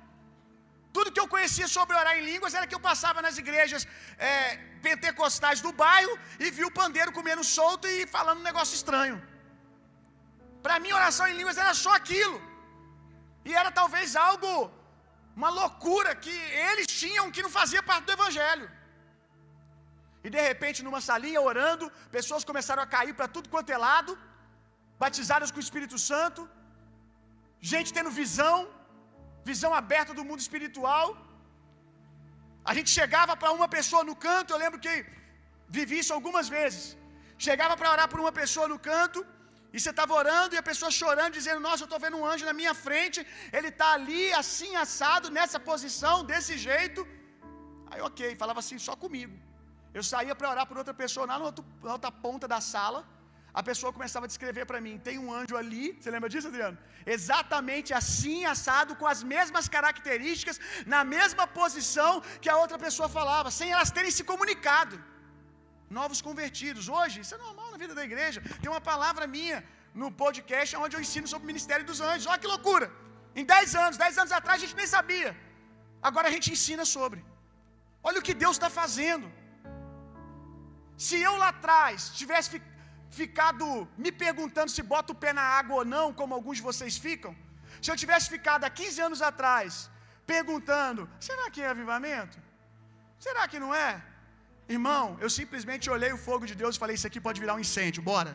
[0.96, 3.82] Tudo que eu conhecia sobre orar em línguas era que eu passava nas igrejas
[4.30, 4.34] é,
[4.86, 9.18] pentecostais do bairro e vi o pandeiro comendo solto e falando um negócio estranho.
[10.66, 12.38] Para mim, oração em línguas era só aquilo.
[13.48, 14.52] E era talvez algo,
[15.40, 16.36] uma loucura que
[16.70, 18.68] eles tinham que não fazia parte do evangelho.
[20.26, 24.14] E de repente, numa salinha orando, pessoas começaram a cair para tudo quanto é lado,
[25.04, 26.42] batizadas com o Espírito Santo,
[27.74, 28.58] gente tendo visão,
[29.50, 31.08] visão aberta do mundo espiritual.
[32.70, 34.94] A gente chegava para uma pessoa no canto, eu lembro que
[35.78, 36.84] vivi isso algumas vezes.
[37.48, 39.20] Chegava para orar por uma pessoa no canto,
[39.74, 42.46] e você estava orando e a pessoa chorando, dizendo: Nossa, eu estou vendo um anjo
[42.50, 43.20] na minha frente,
[43.58, 47.02] ele está ali, assim, assado, nessa posição, desse jeito.
[47.92, 49.36] Aí, ok, falava assim, só comigo.
[49.98, 53.02] Eu saía para orar por outra pessoa lá na outra ponta da sala
[53.60, 56.78] a pessoa começava a descrever para mim: tem um anjo ali, você lembra disso, Adriano?
[57.16, 60.58] Exatamente assim, assado, com as mesmas características,
[60.94, 62.12] na mesma posição
[62.44, 64.98] que a outra pessoa falava, sem elas terem se comunicado.
[66.00, 66.86] Novos convertidos.
[66.98, 68.40] Hoje, isso é normal na vida da igreja.
[68.62, 69.60] Tem uma palavra minha
[70.02, 72.28] no podcast onde eu ensino sobre o ministério dos anjos.
[72.32, 72.88] Olha que loucura!
[73.40, 75.32] Em 10 anos, 10 anos atrás a gente nem sabia.
[76.10, 77.22] Agora a gente ensina sobre.
[78.08, 79.28] Olha o que Deus está fazendo.
[81.06, 82.50] Se eu lá atrás tivesse
[83.10, 83.66] ficado
[84.04, 87.34] me perguntando se bota o pé na água ou não, como alguns de vocês ficam,
[87.82, 89.90] se eu tivesse ficado há 15 anos atrás
[90.34, 92.38] perguntando: será que é avivamento?
[93.26, 93.92] Será que não é?
[94.76, 97.64] Irmão, eu simplesmente olhei o fogo de Deus e falei: Isso aqui pode virar um
[97.66, 98.34] incêndio, bora.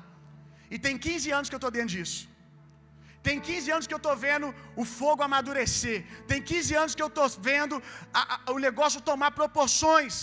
[0.74, 2.20] E tem 15 anos que eu estou dentro disso.
[3.26, 4.46] Tem 15 anos que eu estou vendo
[4.82, 5.98] o fogo amadurecer.
[6.30, 7.76] Tem 15 anos que eu estou vendo
[8.20, 10.14] a, a, o negócio tomar proporções.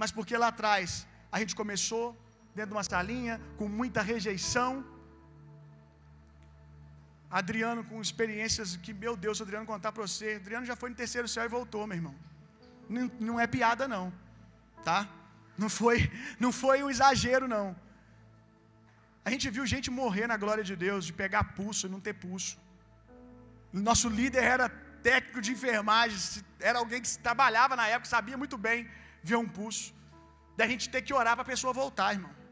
[0.00, 2.06] Mas porque lá atrás a gente começou
[2.56, 4.70] dentro de uma salinha, com muita rejeição.
[7.40, 10.28] Adriano com experiências que, meu Deus, Adriano contar para você.
[10.42, 12.14] Adriano já foi no terceiro céu e voltou, meu irmão.
[13.26, 14.06] Não, é piada, não.
[14.88, 15.00] Tá?
[15.62, 15.96] Não foi,
[16.44, 17.66] não foi um exagero, não.
[19.24, 22.14] A gente viu gente morrer na glória de Deus, de pegar pulso e não ter
[22.24, 22.52] pulso.
[23.72, 24.68] Nosso líder era
[25.08, 28.88] técnico de enfermagem, era alguém que trabalhava na época, sabia muito bem
[29.28, 29.86] ver um pulso.
[30.58, 32.43] Da gente ter que orar para a pessoa voltar, irmão.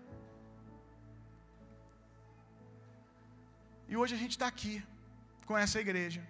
[3.93, 4.75] E hoje a gente está aqui
[5.49, 6.21] com essa igreja.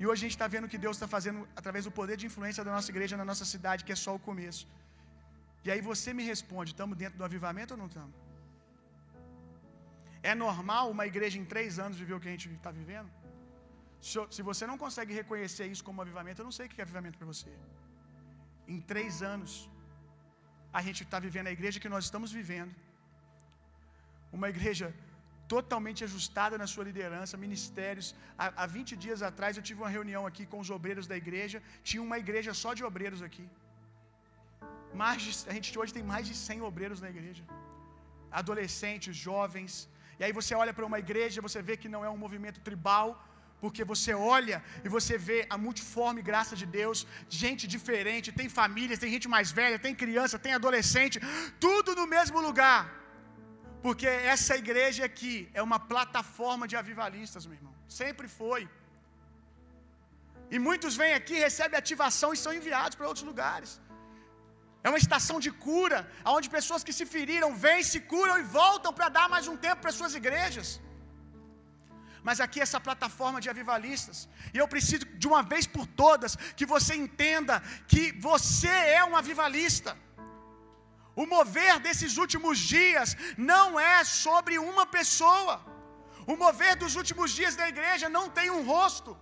[0.00, 2.26] E hoje a gente está vendo o que Deus está fazendo através do poder de
[2.28, 4.64] influência da nossa igreja na nossa cidade, que é só o começo.
[5.66, 8.16] E aí você me responde: estamos dentro do avivamento ou não estamos?
[10.30, 13.10] É normal uma igreja em três anos viver o que a gente está vivendo?
[14.36, 17.18] Se você não consegue reconhecer isso como avivamento, eu não sei o que é avivamento
[17.20, 17.52] para você.
[18.74, 19.52] Em três anos,
[20.78, 22.74] a gente está vivendo a igreja que nós estamos vivendo.
[24.38, 24.86] Uma igreja
[25.52, 28.08] totalmente ajustada na sua liderança, ministérios.
[28.38, 31.62] Há, há 20 dias atrás eu tive uma reunião aqui com os obreiros da igreja,
[31.88, 33.46] tinha uma igreja só de obreiros aqui.
[35.02, 37.44] Mais de, a gente hoje tem mais de 100 obreiros na igreja.
[38.40, 39.72] Adolescentes, jovens.
[40.18, 43.08] E aí você olha para uma igreja, você vê que não é um movimento tribal,
[43.62, 46.98] porque você olha e você vê a multiforme graça de Deus,
[47.42, 51.18] gente diferente, tem famílias, tem gente mais velha, tem criança, tem adolescente,
[51.66, 52.82] tudo no mesmo lugar.
[53.84, 57.74] Porque essa igreja aqui é uma plataforma de avivalistas, meu irmão.
[58.00, 58.62] Sempre foi.
[60.54, 63.72] E muitos vêm aqui, recebem ativação e são enviados para outros lugares.
[64.84, 65.98] É uma estação de cura,
[66.36, 69.82] onde pessoas que se feriram vêm, se curam e voltam para dar mais um tempo
[69.84, 70.68] para suas igrejas.
[72.26, 74.18] Mas aqui essa plataforma de avivalistas,
[74.54, 77.56] e eu preciso de uma vez por todas que você entenda
[77.92, 79.92] que você é um avivalista.
[81.22, 83.16] O mover desses últimos dias
[83.52, 85.54] não é sobre uma pessoa.
[86.32, 89.12] O mover dos últimos dias da igreja não tem um rosto.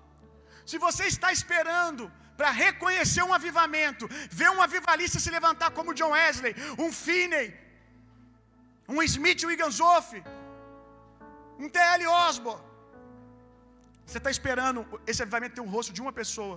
[0.71, 2.05] Se você está esperando
[2.37, 4.05] para reconhecer um avivamento,
[4.41, 7.49] ver um avivalista se levantar como John Wesley, um Finney,
[8.89, 10.15] um Smith Wigglesworth,
[11.59, 12.07] um T.L.
[12.07, 12.63] Osborne,
[14.07, 16.57] você está esperando esse avivamento ter o rosto de uma pessoa.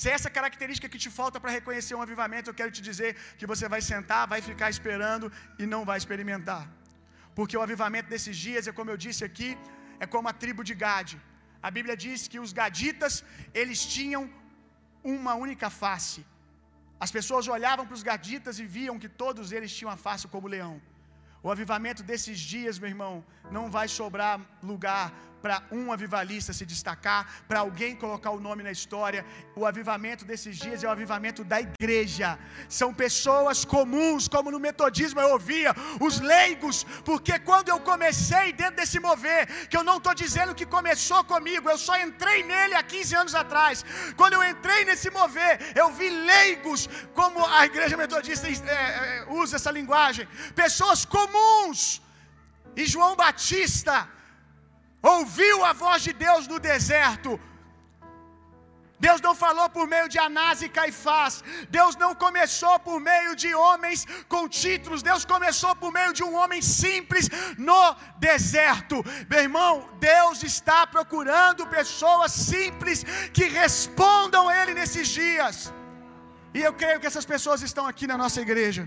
[0.00, 3.10] Se é essa característica que te falta para reconhecer um avivamento, eu quero te dizer
[3.38, 5.26] que você vai sentar, vai ficar esperando
[5.62, 6.64] e não vai experimentar.
[7.36, 9.50] Porque o avivamento desses dias, é como eu disse aqui,
[10.04, 11.16] é como a tribo de Gade.
[11.66, 13.14] A Bíblia diz que os gaditas,
[13.60, 14.22] eles tinham
[15.16, 16.20] uma única face.
[17.04, 20.52] As pessoas olhavam para os gaditas e viam que todos eles tinham a face como
[20.56, 20.74] leão.
[21.46, 23.14] O avivamento desses dias, meu irmão,
[23.56, 24.34] não vai sobrar
[24.70, 25.06] lugar
[25.46, 29.20] para um avivalista se destacar, para alguém colocar o nome na história.
[29.60, 32.30] O avivamento desses dias é o avivamento da igreja.
[32.78, 35.72] São pessoas comuns, como no metodismo eu ouvia,
[36.06, 36.78] os leigos,
[37.10, 41.70] porque quando eu comecei dentro desse mover, que eu não estou dizendo que começou comigo,
[41.74, 43.84] eu só entrei nele há 15 anos atrás.
[44.20, 46.88] Quando eu entrei nesse mover, eu vi leigos,
[47.20, 50.26] como a igreja metodista é, é, usa essa linguagem,
[50.64, 51.80] pessoas comuns.
[52.80, 53.96] E João Batista,
[55.14, 57.32] ouviu a voz de Deus no deserto.
[59.04, 61.32] Deus não falou por meio de Anás e Caifás.
[61.76, 65.02] Deus não começou por meio de homens com títulos.
[65.10, 67.26] Deus começou por meio de um homem simples
[67.70, 67.82] no
[68.28, 68.96] deserto.
[69.32, 69.72] Meu irmão,
[70.10, 73.04] Deus está procurando pessoas simples
[73.36, 75.56] que respondam a Ele nesses dias.
[76.56, 78.84] E eu creio que essas pessoas estão aqui na nossa igreja.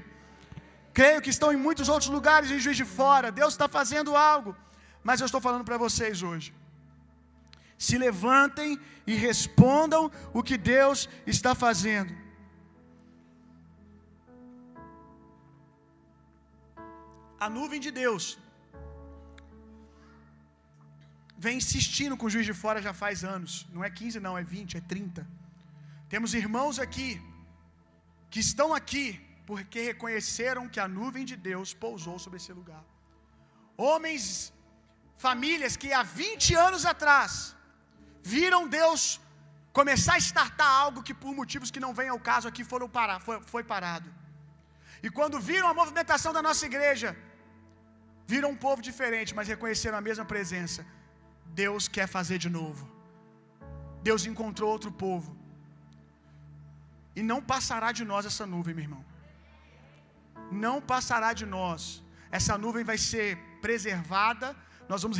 [0.99, 3.35] Creio que estão em muitos outros lugares em Juiz de Fora.
[3.41, 4.53] Deus está fazendo algo.
[5.03, 6.53] Mas eu estou falando para vocês hoje.
[7.77, 12.13] Se levantem e respondam o que Deus está fazendo.
[17.45, 18.37] A nuvem de Deus
[21.45, 23.53] vem insistindo com o juiz de fora já faz anos.
[23.73, 25.25] Não é 15, não, é 20, é 30.
[26.13, 27.09] Temos irmãos aqui
[28.31, 29.07] que estão aqui
[29.49, 32.83] porque reconheceram que a nuvem de Deus pousou sobre esse lugar.
[33.77, 34.51] Homens
[35.25, 37.31] famílias que há 20 anos atrás
[38.35, 39.01] viram Deus
[39.79, 43.17] começar a startar algo que por motivos que não vem ao caso aqui foram parar,
[43.27, 44.09] foi, foi parado.
[45.05, 47.09] E quando viram a movimentação da nossa igreja,
[48.31, 50.81] viram um povo diferente, mas reconheceram a mesma presença.
[51.63, 52.83] Deus quer fazer de novo.
[54.07, 55.31] Deus encontrou outro povo.
[57.19, 59.03] E não passará de nós essa nuvem, meu irmão.
[60.65, 61.81] Não passará de nós.
[62.37, 63.29] Essa nuvem vai ser
[63.65, 64.49] preservada
[64.91, 65.17] nós vamos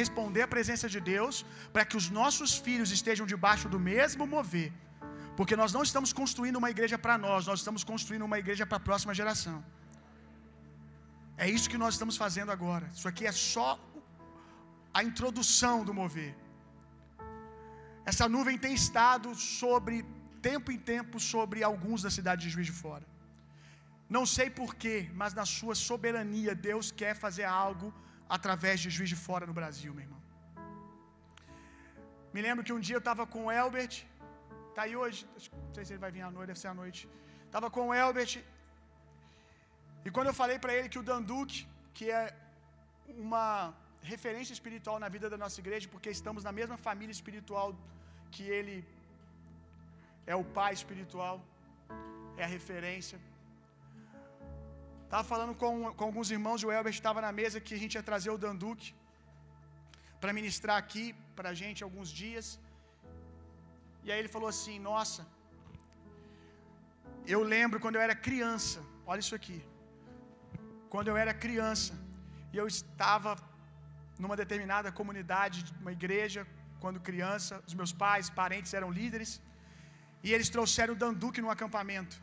[0.00, 1.36] responder à presença de Deus
[1.74, 4.70] para que os nossos filhos estejam debaixo do mesmo mover.
[5.38, 8.78] Porque nós não estamos construindo uma igreja para nós, nós estamos construindo uma igreja para
[8.80, 9.58] a próxima geração.
[11.44, 12.86] É isso que nós estamos fazendo agora.
[12.96, 13.70] Isso aqui é só
[14.98, 16.32] a introdução do mover.
[18.10, 19.28] Essa nuvem tem estado
[19.60, 19.94] sobre,
[20.50, 23.06] tempo em tempo, sobre alguns da cidade de Juiz de Fora.
[24.16, 27.88] Não sei porquê, mas na sua soberania, Deus quer fazer algo
[28.28, 30.22] através de Juiz de Fora no Brasil, meu irmão.
[32.34, 33.94] Me lembro que um dia eu estava com o Elbert,
[34.74, 35.26] tá aí hoje,
[35.66, 37.08] não sei se ele vai vir à noite, deve ser à noite.
[37.46, 38.32] Estava com o Elbert,
[40.06, 41.52] e quando eu falei para ele que o Danduk,
[41.96, 42.24] que é
[43.24, 43.74] uma
[44.12, 47.68] referência espiritual na vida da nossa igreja, porque estamos na mesma família espiritual
[48.34, 48.76] que ele
[50.32, 51.36] é o pai espiritual,
[52.40, 53.18] é a referência.
[55.06, 58.06] Estava falando com, com alguns irmãos, o Elbert estava na mesa que a gente ia
[58.10, 58.88] trazer o Danduque
[60.20, 61.04] para ministrar aqui
[61.36, 62.46] para a gente alguns dias.
[64.04, 65.22] E aí ele falou assim: Nossa,
[67.34, 68.80] eu lembro quando eu era criança,
[69.10, 69.58] olha isso aqui.
[70.94, 71.94] Quando eu era criança,
[72.52, 73.32] e eu estava
[74.22, 76.42] numa determinada comunidade, uma igreja,
[76.82, 79.32] quando criança, os meus pais, parentes eram líderes,
[80.26, 82.16] e eles trouxeram o Danduque no acampamento.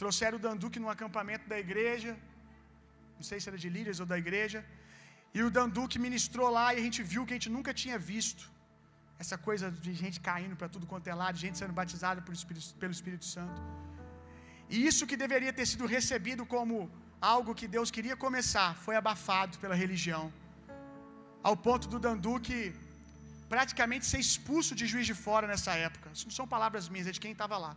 [0.00, 2.12] Trouxeram o Danduque num acampamento da igreja.
[3.18, 4.60] Não sei se era de líderes ou da igreja.
[5.36, 8.44] E o Danduque ministrou lá e a gente viu que a gente nunca tinha visto.
[9.22, 12.94] Essa coisa de gente caindo para tudo quanto é lado, gente sendo batizada Espírito, pelo
[12.98, 13.60] Espírito Santo.
[14.74, 16.74] E isso que deveria ter sido recebido como
[17.34, 20.24] algo que Deus queria começar foi abafado pela religião,
[21.48, 22.58] ao ponto do Danduque
[23.54, 26.08] praticamente ser expulso de Juiz de Fora nessa época.
[26.14, 27.72] Isso não são palavras minhas, é de quem estava lá.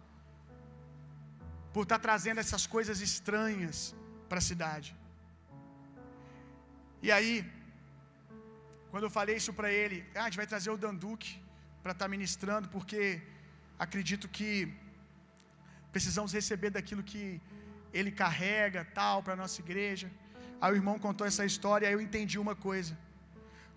[1.75, 3.95] Por estar tá trazendo essas coisas estranhas
[4.29, 4.89] para a cidade.
[7.05, 7.35] E aí,
[8.91, 11.31] quando eu falei isso para ele, ah, a gente vai trazer o Danduque
[11.83, 13.21] para estar tá ministrando, porque
[13.85, 14.49] acredito que
[15.93, 17.23] precisamos receber daquilo que
[17.93, 20.09] ele carrega, tal, para a nossa igreja.
[20.61, 22.93] Aí o irmão contou essa história, aí eu entendi uma coisa.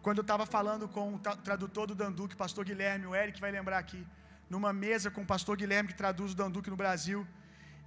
[0.03, 3.79] Quando eu estava falando com o tradutor do Danduque, pastor Guilherme, o Eric vai lembrar
[3.79, 4.07] aqui,
[4.51, 7.27] numa mesa com o pastor Guilherme que traduz o Danduque no Brasil,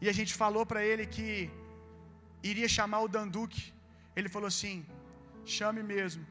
[0.02, 1.30] e a gente falou para ele que
[2.52, 3.64] iria chamar o Danduque.
[4.16, 4.76] Ele falou assim:
[5.56, 6.24] chame mesmo,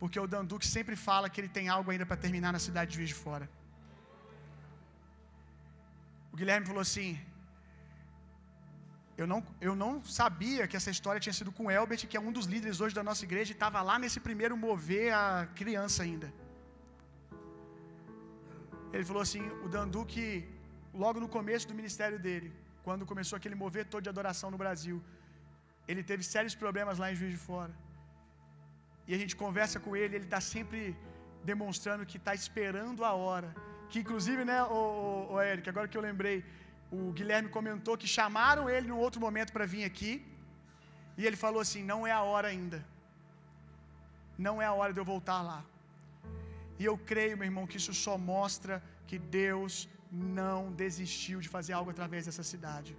[0.00, 2.96] porque o Danduque sempre fala que ele tem algo ainda para terminar na cidade de
[2.98, 3.48] Juiz de Fora.
[6.32, 7.10] O Guilherme falou assim:
[9.20, 12.20] eu não, eu não sabia que essa história tinha sido com o Elbert, que é
[12.20, 16.02] um dos líderes hoje da nossa igreja, e estava lá nesse primeiro mover a criança
[16.06, 16.28] ainda.
[18.92, 20.26] Ele falou assim: o Danduque,
[21.02, 22.50] logo no começo do ministério dele,
[22.86, 24.96] quando começou aquele mover todo de adoração no Brasil,
[25.90, 27.74] ele teve sérios problemas lá em Juiz de Fora.
[29.08, 30.80] E a gente conversa com ele, ele está sempre
[31.50, 33.50] demonstrando que está esperando a hora.
[33.90, 36.38] Que inclusive, né, o, o, o Eric, agora que eu lembrei,
[36.98, 40.12] o Guilherme comentou que chamaram ele num outro momento para vir aqui.
[41.18, 42.80] E ele falou assim: não é a hora ainda.
[44.46, 45.60] Não é a hora de eu voltar lá.
[46.80, 48.74] E eu creio, meu irmão, que isso só mostra
[49.08, 49.74] que Deus
[50.10, 52.96] não desistiu de fazer algo através dessa cidade.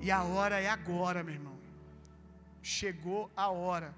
[0.00, 1.56] E a hora é agora, meu irmão.
[2.62, 3.94] Chegou a hora.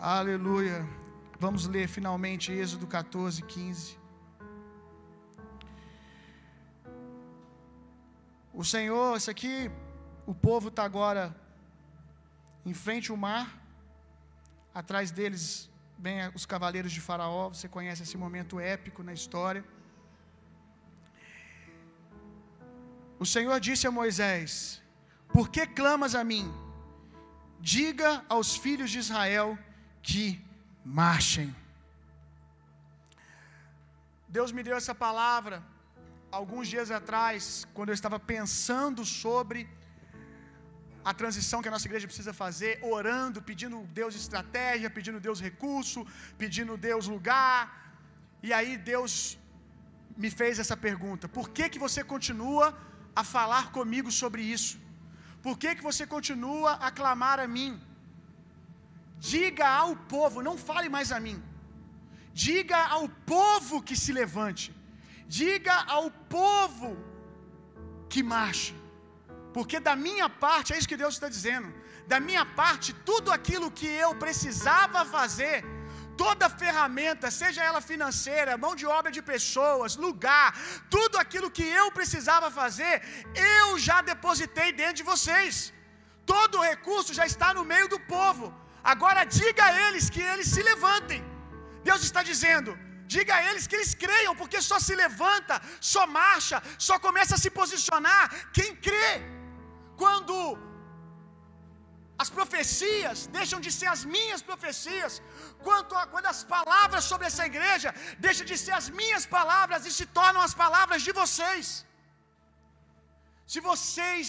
[0.00, 0.86] Aleluia.
[1.38, 3.98] Vamos ler finalmente Êxodo 14, 15.
[8.52, 9.70] O Senhor, isso aqui,
[10.26, 11.34] o povo está agora
[12.64, 13.46] em frente ao mar,
[14.74, 17.48] atrás deles vem os cavaleiros de Faraó.
[17.48, 19.64] Você conhece esse momento épico na história.
[23.22, 24.50] O Senhor disse a Moisés:
[25.34, 26.46] Por que clamas a mim?
[27.74, 29.48] Diga aos filhos de Israel
[30.08, 30.26] que
[31.00, 31.50] marchem.
[34.36, 35.56] Deus me deu essa palavra
[36.38, 37.42] alguns dias atrás,
[37.74, 39.60] quando eu estava pensando sobre
[41.10, 46.00] a transição que a nossa igreja precisa fazer, orando, pedindo Deus estratégia, pedindo Deus recurso,
[46.42, 47.60] pedindo Deus lugar.
[48.46, 49.14] E aí Deus
[50.22, 52.66] me fez essa pergunta: por que que você continua
[53.14, 54.78] a falar comigo sobre isso?
[55.44, 57.72] Por que que você continua a clamar a mim?
[59.18, 61.38] Diga ao povo, não fale mais a mim.
[62.32, 64.66] Diga ao povo que se levante.
[65.40, 66.90] Diga ao povo
[68.08, 68.74] que marche.
[69.54, 71.68] Porque da minha parte, é isso que Deus está dizendo.
[72.12, 75.56] Da minha parte, tudo aquilo que eu precisava fazer,
[76.22, 80.48] toda ferramenta, seja ela financeira, mão de obra de pessoas, lugar,
[80.96, 82.94] tudo aquilo que eu precisava fazer,
[83.58, 85.54] eu já depositei dentro de vocês.
[86.32, 88.46] Todo o recurso já está no meio do povo.
[88.92, 91.20] Agora diga a eles que eles se levantem.
[91.88, 92.72] Deus está dizendo:
[93.14, 95.56] diga a eles que eles creiam, porque só se levanta,
[95.92, 96.58] só marcha,
[96.88, 98.24] só começa a se posicionar
[98.56, 99.10] quem crê.
[100.02, 100.34] Quando
[102.22, 105.12] as profecias deixam de ser as minhas profecias,
[105.66, 107.90] quando, a, quando as palavras sobre essa igreja
[108.26, 111.66] deixam de ser as minhas palavras e se tornam as palavras de vocês.
[113.52, 114.26] Se vocês,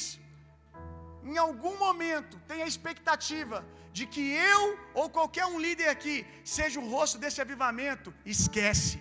[1.31, 3.57] em algum momento, têm a expectativa
[3.97, 4.23] de que
[4.53, 4.61] eu
[4.99, 6.15] ou qualquer um líder aqui
[6.57, 8.97] seja o rosto desse avivamento, esquece,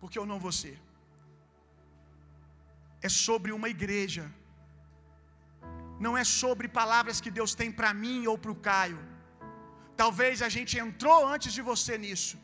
[0.00, 0.78] porque eu não vou ser.
[3.08, 4.24] É sobre uma igreja,
[6.04, 9.00] não é sobre palavras que Deus tem para mim ou para o Caio.
[10.02, 12.36] Talvez a gente entrou antes de você nisso,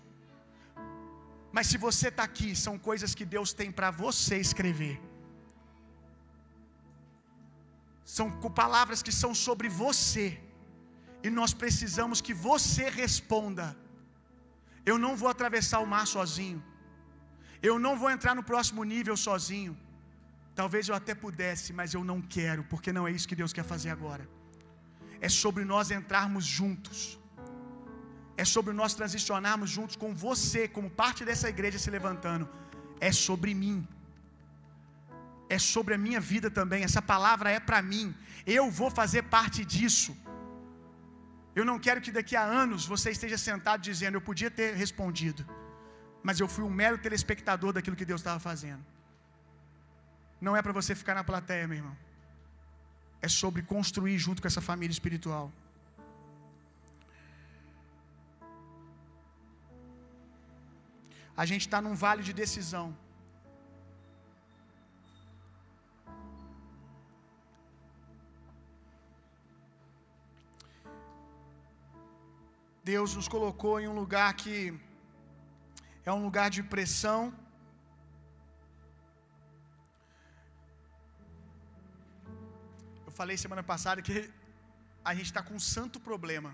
[1.57, 4.97] mas se você está aqui, são coisas que Deus tem para você escrever.
[8.17, 8.27] São
[8.63, 10.27] palavras que são sobre você.
[11.27, 13.67] E nós precisamos que você responda.
[14.91, 16.61] Eu não vou atravessar o mar sozinho.
[17.69, 19.75] Eu não vou entrar no próximo nível sozinho.
[20.61, 23.67] Talvez eu até pudesse, mas eu não quero, porque não é isso que Deus quer
[23.73, 24.25] fazer agora.
[25.27, 26.99] É sobre nós entrarmos juntos.
[28.43, 32.49] É sobre nós transicionarmos juntos com você, como parte dessa igreja se levantando.
[33.09, 33.79] É sobre mim.
[35.57, 36.83] É sobre a minha vida também.
[36.89, 38.07] Essa palavra é para mim.
[38.59, 40.13] Eu vou fazer parte disso.
[41.59, 45.43] Eu não quero que daqui a anos você esteja sentado dizendo: Eu podia ter respondido,
[46.29, 48.85] mas eu fui um mero telespectador daquilo que Deus estava fazendo.
[50.41, 51.97] Não é para você ficar na plateia, meu irmão.
[53.27, 55.47] é sobre construir junto com essa família espiritual.
[61.43, 62.87] A gente está num vale de decisão.
[72.93, 74.57] Deus nos colocou em um lugar que
[76.09, 77.21] é um lugar de pressão.
[83.21, 84.17] Falei semana passada que
[85.11, 86.51] a gente está com um santo problema.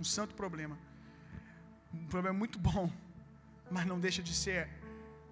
[0.00, 0.76] Um santo problema.
[1.98, 2.84] Um problema muito bom,
[3.74, 4.60] mas não deixa de ser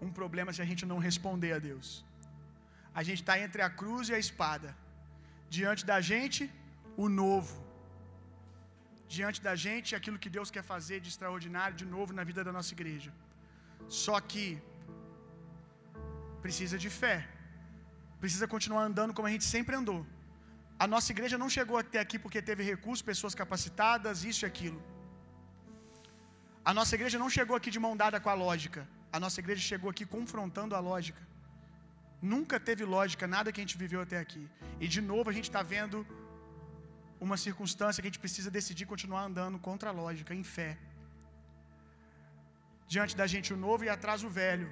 [0.06, 1.88] um problema se a gente não responder a Deus.
[3.00, 4.70] A gente está entre a cruz e a espada.
[5.56, 6.42] Diante da gente,
[7.04, 7.54] o novo
[9.16, 12.52] diante da gente aquilo que Deus quer fazer de extraordinário de novo na vida da
[12.56, 13.10] nossa igreja.
[14.02, 14.44] Só que
[16.44, 17.16] precisa de fé.
[18.22, 20.00] Precisa continuar andando como a gente sempre andou.
[20.82, 24.80] A nossa igreja não chegou até aqui porque teve recursos, pessoas capacitadas, isso e aquilo.
[26.70, 28.80] A nossa igreja não chegou aqui de mão dada com a lógica.
[29.16, 31.22] A nossa igreja chegou aqui confrontando a lógica.
[32.32, 34.42] Nunca teve lógica nada que a gente viveu até aqui.
[34.84, 35.98] E de novo a gente está vendo
[37.26, 40.70] uma circunstância que a gente precisa decidir continuar andando contra a lógica, em fé.
[42.94, 44.68] Diante da gente o novo e atrás o velho.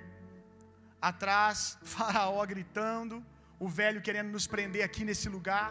[1.12, 3.18] Atrás, Faraó gritando,
[3.66, 5.70] o velho querendo nos prender aqui nesse lugar.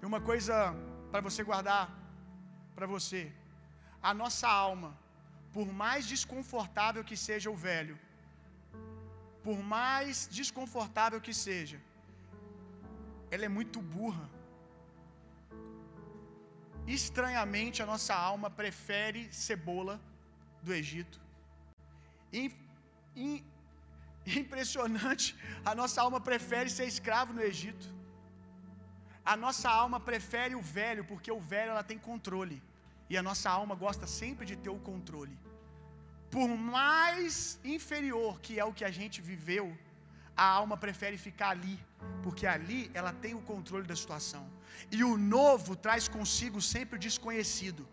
[0.00, 0.54] E uma coisa
[1.10, 1.84] para você guardar
[2.76, 3.22] para você:
[4.02, 4.90] a nossa alma,
[5.52, 7.98] por mais desconfortável que seja o velho,
[9.42, 11.80] por mais desconfortável que seja,
[13.30, 14.26] ela é muito burra
[16.96, 20.00] Estranhamente, a nossa alma prefere cebola
[20.62, 21.20] do Egito.
[24.42, 25.36] Impressionante,
[25.70, 27.86] a nossa alma prefere ser escravo no Egito.
[29.32, 32.58] A nossa alma prefere o velho, porque o velho ela tem controle.
[33.10, 35.36] E a nossa alma gosta sempre de ter o controle.
[36.34, 36.48] Por
[36.78, 37.34] mais
[37.76, 39.66] inferior que é o que a gente viveu,
[40.44, 41.76] a alma prefere ficar ali,
[42.24, 44.44] porque ali ela tem o controle da situação.
[44.96, 47.84] E o novo traz consigo sempre o desconhecido.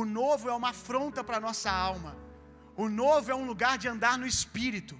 [0.00, 2.12] O novo é uma afronta para a nossa alma.
[2.84, 4.98] O novo é um lugar de andar no espírito.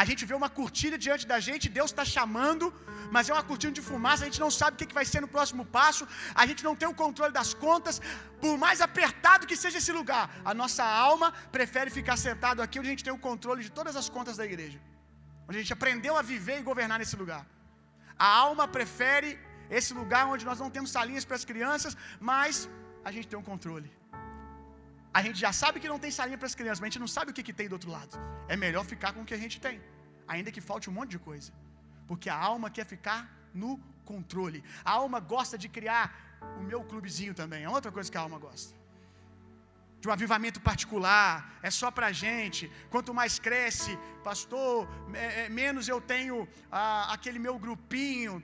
[0.00, 2.66] A gente vê uma cortina diante da gente, Deus está chamando,
[3.14, 5.30] mas é uma cortina de fumaça, a gente não sabe o que vai ser no
[5.36, 6.06] próximo passo,
[6.42, 8.00] a gente não tem o controle das contas,
[8.40, 12.88] por mais apertado que seja esse lugar, a nossa alma prefere ficar sentado aqui onde
[12.88, 14.80] a gente tem o controle de todas as contas da igreja,
[15.46, 17.44] onde a gente aprendeu a viver e governar nesse lugar.
[18.18, 19.30] A alma prefere
[19.78, 21.96] esse lugar onde nós não temos salinhas para as crianças,
[22.30, 22.68] mas
[23.04, 23.90] a gente tem um controle.
[25.18, 27.12] A gente já sabe que não tem salinha para as crianças, mas a gente não
[27.16, 28.18] sabe o que, que tem do outro lado.
[28.48, 29.80] É melhor ficar com o que a gente tem,
[30.26, 31.52] ainda que falte um monte de coisa.
[32.08, 33.20] Porque a alma quer ficar
[33.62, 33.72] no
[34.04, 34.62] controle.
[34.84, 36.04] A alma gosta de criar
[36.58, 37.64] o meu clubezinho também.
[37.64, 38.74] É outra coisa que a alma gosta.
[40.00, 42.70] De um avivamento particular, é só para gente.
[42.90, 43.92] Quanto mais cresce,
[44.24, 48.42] pastor, é, é, menos eu tenho ah, aquele meu grupinho.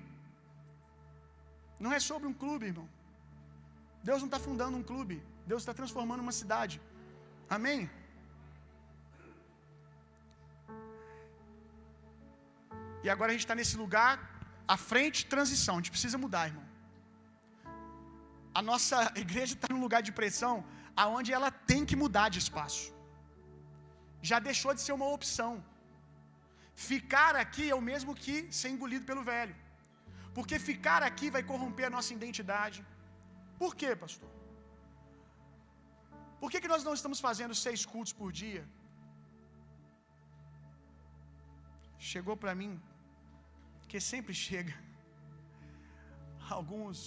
[1.80, 2.88] Não é sobre um clube, irmão.
[4.04, 5.16] Deus não está fundando um clube.
[5.50, 6.76] Deus está transformando uma cidade.
[7.56, 7.80] Amém?
[13.04, 14.14] E agora a gente está nesse lugar,
[14.74, 15.74] à frente, transição.
[15.76, 16.66] A gente precisa mudar, irmão.
[18.60, 20.54] A nossa igreja está num lugar de pressão
[21.04, 22.84] aonde ela tem que mudar de espaço.
[24.30, 25.52] Já deixou de ser uma opção.
[26.90, 29.54] Ficar aqui é o mesmo que ser engolido pelo velho.
[30.36, 32.80] Porque ficar aqui vai corromper a nossa identidade.
[33.62, 34.30] Por quê, pastor?
[36.40, 38.64] Por que, que nós não estamos fazendo seis cultos por dia?
[42.10, 42.72] Chegou para mim,
[43.90, 44.74] que sempre chega,
[46.56, 46.98] alguns,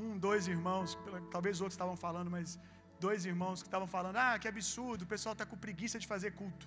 [0.00, 0.98] um, dois irmãos,
[1.34, 2.58] talvez outros estavam falando, mas
[3.06, 6.30] dois irmãos que estavam falando: ah, que absurdo, o pessoal está com preguiça de fazer
[6.42, 6.66] culto.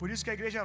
[0.00, 0.62] Por isso que a igreja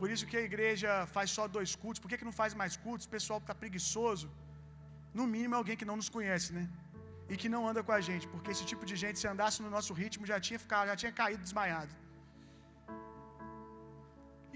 [0.00, 2.00] por isso que a igreja faz só dois cultos.
[2.02, 3.06] Por que, que não faz mais cultos?
[3.06, 4.26] O pessoal está preguiçoso.
[5.18, 6.64] No mínimo é alguém que não nos conhece, né?
[7.32, 8.26] E que não anda com a gente.
[8.32, 11.12] Porque esse tipo de gente, se andasse no nosso ritmo, já tinha, ficado, já tinha
[11.20, 11.94] caído desmaiado.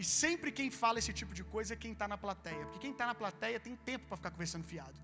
[0.00, 2.62] E sempre quem fala esse tipo de coisa é quem está na plateia.
[2.66, 4.98] Porque quem está na plateia tem tempo para ficar conversando fiado.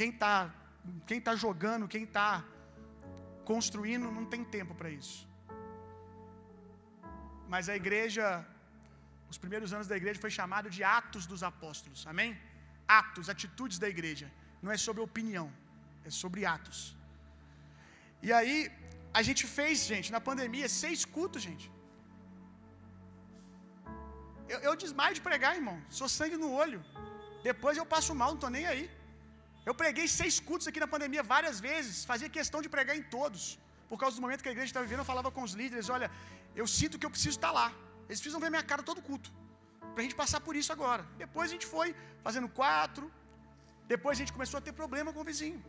[0.00, 0.34] Quem está
[1.08, 2.28] quem tá jogando, quem está
[3.50, 5.18] construindo, não tem tempo para isso.
[7.52, 8.24] Mas a igreja
[9.32, 12.00] os primeiros anos da igreja foi chamado de Atos dos Apóstolos.
[12.12, 12.30] Amém?
[13.02, 14.26] Atos, atitudes da igreja.
[14.64, 15.46] Não é sobre opinião,
[16.08, 16.80] é sobre atos.
[18.26, 18.56] E aí,
[19.18, 21.66] a gente fez, gente, na pandemia, seis cultos, gente.
[24.52, 25.78] Eu, eu desmaio de pregar, irmão.
[25.98, 26.80] Sou sangue no olho.
[27.48, 28.84] Depois eu passo mal, não estou nem aí.
[29.68, 33.42] Eu preguei seis cultos aqui na pandemia várias vezes, fazia questão de pregar em todos.
[33.90, 36.08] Por causa do momento que a igreja estava vivendo, eu falava com os líderes: olha,
[36.60, 37.68] eu sinto que eu preciso estar lá.
[38.06, 39.30] Eles precisam ver minha cara todo culto.
[39.92, 41.04] Para a gente passar por isso agora.
[41.24, 41.88] Depois a gente foi
[42.26, 43.04] fazendo quatro.
[43.92, 45.60] Depois a gente começou a ter problema com o vizinho.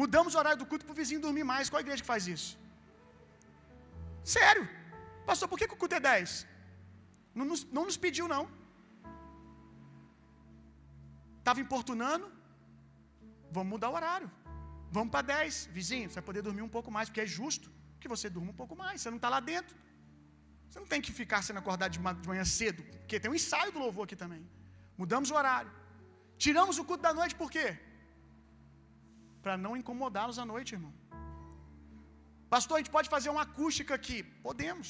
[0.00, 1.68] Mudamos o horário do culto para o vizinho dormir mais.
[1.70, 2.50] Qual a igreja que faz isso?
[4.36, 4.64] Sério.
[5.28, 6.46] Pastor, por que, que o culto é 10?
[7.38, 8.44] Não nos, não nos pediu, não.
[11.40, 12.26] Estava importunando.
[13.56, 14.30] Vamos mudar o horário.
[14.96, 15.70] Vamos para 10.
[15.78, 17.68] Vizinho, você vai poder dormir um pouco mais, porque é justo
[18.00, 18.96] que você durma um pouco mais.
[19.00, 19.74] Você não está lá dentro.
[20.68, 23.80] Você não tem que ficar sendo acordado de manhã cedo, porque tem um ensaio do
[23.84, 24.42] louvor aqui também.
[25.02, 25.72] Mudamos o horário.
[26.44, 27.66] Tiramos o culto da noite por quê?
[29.44, 30.94] Para não incomodá-los à noite, irmão.
[32.54, 34.18] Pastor, a gente pode fazer uma acústica aqui?
[34.46, 34.88] Podemos.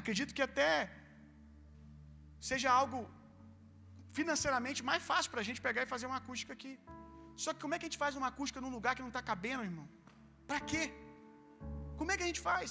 [0.00, 0.70] Acredito que até
[2.50, 3.00] seja algo
[4.18, 6.72] financeiramente mais fácil para a gente pegar e fazer uma acústica aqui.
[7.42, 9.22] Só que como é que a gente faz uma acústica num lugar que não está
[9.32, 9.86] cabendo, irmão?
[10.48, 10.84] Para quê?
[11.98, 12.70] Como é que a gente faz?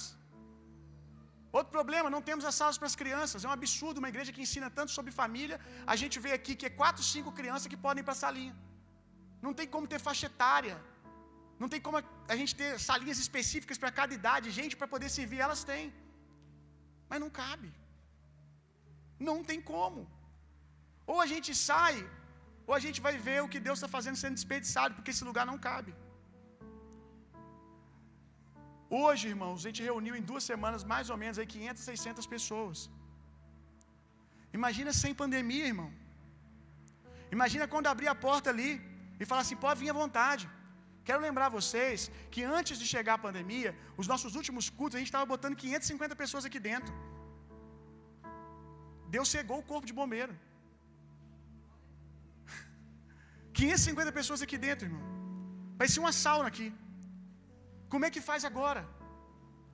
[1.58, 3.44] Outro problema, não temos as salas para as crianças.
[3.44, 5.56] É um absurdo uma igreja que ensina tanto sobre família.
[5.92, 8.54] A gente vê aqui que é quatro, cinco crianças que podem ir para a salinha.
[9.44, 10.76] Não tem como ter faixa etária.
[11.60, 11.98] Não tem como
[12.32, 14.56] a gente ter salinhas específicas para cada idade.
[14.60, 15.86] Gente para poder servir, elas têm.
[17.10, 17.70] Mas não cabe.
[19.28, 20.02] Não tem como.
[21.10, 21.96] Ou a gente sai,
[22.68, 25.44] ou a gente vai ver o que Deus está fazendo sendo desperdiçado, porque esse lugar
[25.50, 25.92] não cabe.
[29.00, 32.78] Hoje, irmãos, a gente reuniu em duas semanas mais ou menos aí 500, 600 pessoas.
[34.58, 35.90] Imagina sem pandemia, irmão.
[37.36, 38.70] Imagina quando abrir a porta ali
[39.22, 40.44] e falar assim: pode vir à vontade.
[41.06, 42.00] Quero lembrar vocês
[42.32, 43.70] que antes de chegar a pandemia,
[44.00, 46.92] os nossos últimos cultos, a gente estava botando 550 pessoas aqui dentro.
[49.14, 50.34] Deus cegou o corpo de bombeiro.
[53.60, 55.06] 550 pessoas aqui dentro, irmão.
[55.94, 56.68] Ser uma sauna aqui.
[57.92, 58.82] Como é que faz agora?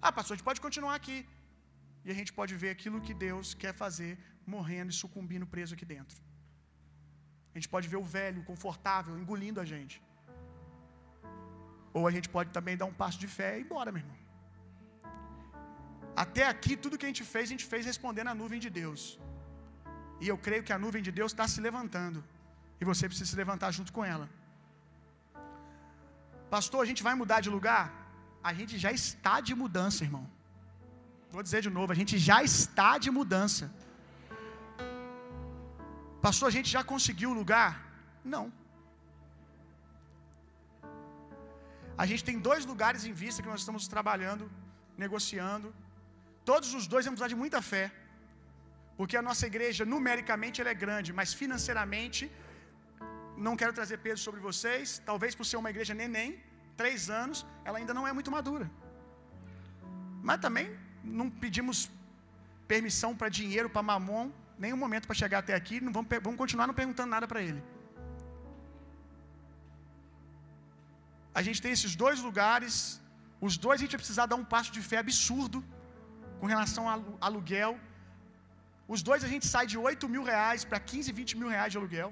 [0.06, 1.18] Ah, pastor, a gente pode continuar aqui.
[2.06, 4.12] E a gente pode ver aquilo que Deus quer fazer
[4.54, 6.16] morrendo e sucumbindo preso aqui dentro.
[7.58, 9.96] A gente pode ver o velho, confortável, engolindo a gente.
[11.96, 14.18] Ou a gente pode também dar um passo de fé e ir embora, meu irmão.
[16.24, 19.02] Até aqui, tudo que a gente fez, a gente fez respondendo a nuvem de Deus.
[20.22, 22.20] E eu creio que a nuvem de Deus está se levantando.
[22.80, 24.28] E você precisa se levantar junto com ela.
[26.54, 27.86] Pastor, a gente vai mudar de lugar?
[28.50, 30.24] A gente já está de mudança, irmão.
[31.34, 33.64] Vou dizer de novo, a gente já está de mudança.
[36.26, 37.72] Pastor, a gente já conseguiu o lugar?
[38.34, 38.44] Não.
[42.02, 44.44] A gente tem dois lugares em vista que nós estamos trabalhando,
[45.04, 45.68] negociando.
[46.50, 47.86] Todos os dois vamos precisar de muita fé.
[48.98, 52.22] Porque a nossa igreja, numericamente, ela é grande, mas financeiramente,
[53.46, 55.00] não quero trazer peso sobre vocês.
[55.10, 56.30] Talvez por ser uma igreja neném,
[56.80, 58.66] três anos, ela ainda não é muito madura.
[60.28, 60.66] Mas também
[61.20, 61.78] não pedimos
[62.72, 64.26] permissão para dinheiro, para mamon,
[64.64, 65.76] nenhum momento para chegar até aqui.
[65.86, 67.62] Não vamos, vamos continuar não perguntando nada para ele.
[71.38, 72.74] A gente tem esses dois lugares.
[73.46, 75.58] Os dois a gente vai precisar dar um passo de fé absurdo
[76.40, 77.72] com relação ao aluguel.
[78.94, 81.78] Os dois a gente sai de 8 mil reais para 15, 20 mil reais de
[81.80, 82.10] aluguel.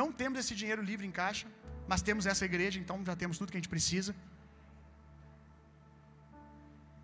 [0.00, 1.46] Não temos esse dinheiro livre em caixa,
[1.90, 4.12] mas temos essa igreja, então já temos tudo que a gente precisa.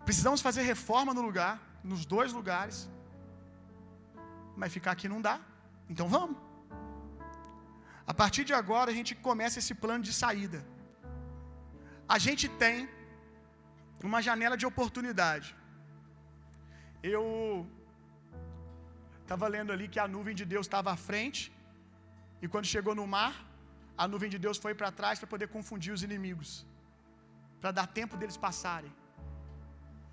[0.07, 1.55] Precisamos fazer reforma no lugar,
[1.91, 2.77] nos dois lugares.
[4.59, 5.35] Mas ficar aqui não dá.
[5.91, 6.37] Então vamos.
[8.11, 10.59] A partir de agora a gente começa esse plano de saída.
[12.15, 12.75] A gente tem
[14.09, 15.49] uma janela de oportunidade.
[17.15, 17.23] Eu
[19.23, 21.41] estava lendo ali que a nuvem de Deus estava à frente,
[22.43, 23.33] e quando chegou no mar,
[24.03, 26.49] a nuvem de Deus foi para trás para poder confundir os inimigos,
[27.61, 28.93] para dar tempo deles passarem.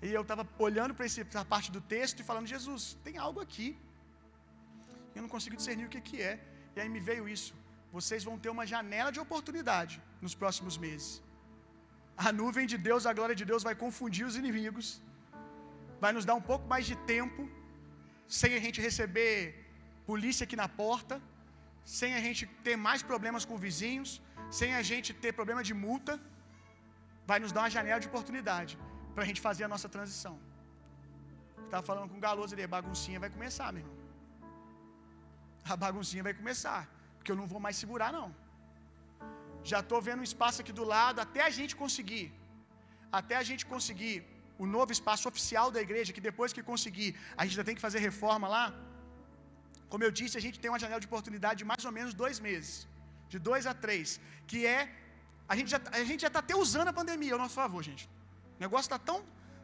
[0.05, 3.67] E eu estava olhando para essa parte do texto e falando: Jesus, tem algo aqui.
[5.15, 6.33] Eu não consigo discernir o que, que é.
[6.75, 7.53] E aí me veio isso.
[7.97, 11.09] Vocês vão ter uma janela de oportunidade nos próximos meses.
[12.25, 14.87] A nuvem de Deus, a glória de Deus, vai confundir os inimigos,
[16.03, 17.41] vai nos dar um pouco mais de tempo,
[18.39, 19.35] sem a gente receber
[20.09, 21.15] polícia aqui na porta,
[21.99, 24.11] sem a gente ter mais problemas com vizinhos,
[24.59, 26.13] sem a gente ter problema de multa,
[27.31, 28.73] vai nos dar uma janela de oportunidade
[29.13, 30.35] para a gente fazer a nossa transição.
[31.65, 33.94] Estava falando com o Galoso a baguncinha vai começar, meu irmão.
[35.73, 36.81] A baguncinha vai começar,
[37.17, 38.27] porque eu não vou mais segurar, não.
[39.71, 42.25] Já estou vendo um espaço aqui do lado, até a gente conseguir,
[43.19, 44.15] até a gente conseguir
[44.63, 47.85] o novo espaço oficial da igreja, que depois que conseguir, a gente ainda tem que
[47.87, 48.65] fazer reforma lá.
[49.91, 52.39] Como eu disse, a gente tem uma janela de oportunidade de mais ou menos dois
[52.47, 52.87] meses,
[53.33, 54.79] de dois a três, que é
[55.51, 58.05] a gente já a gente já está até usando a pandemia ao nosso favor, gente.
[58.57, 59.19] O negócio está tão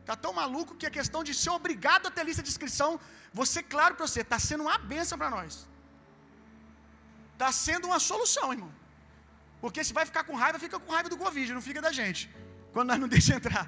[0.09, 2.91] tá tão maluco que a questão de ser obrigado a ter lista de inscrição,
[3.41, 5.53] você claro para você, está sendo uma benção para nós.
[7.41, 8.71] Está sendo uma solução, irmão.
[9.61, 12.21] Porque se vai ficar com raiva, fica com raiva do Covid, não fica da gente.
[12.73, 13.65] Quando nós não deixamos entrar.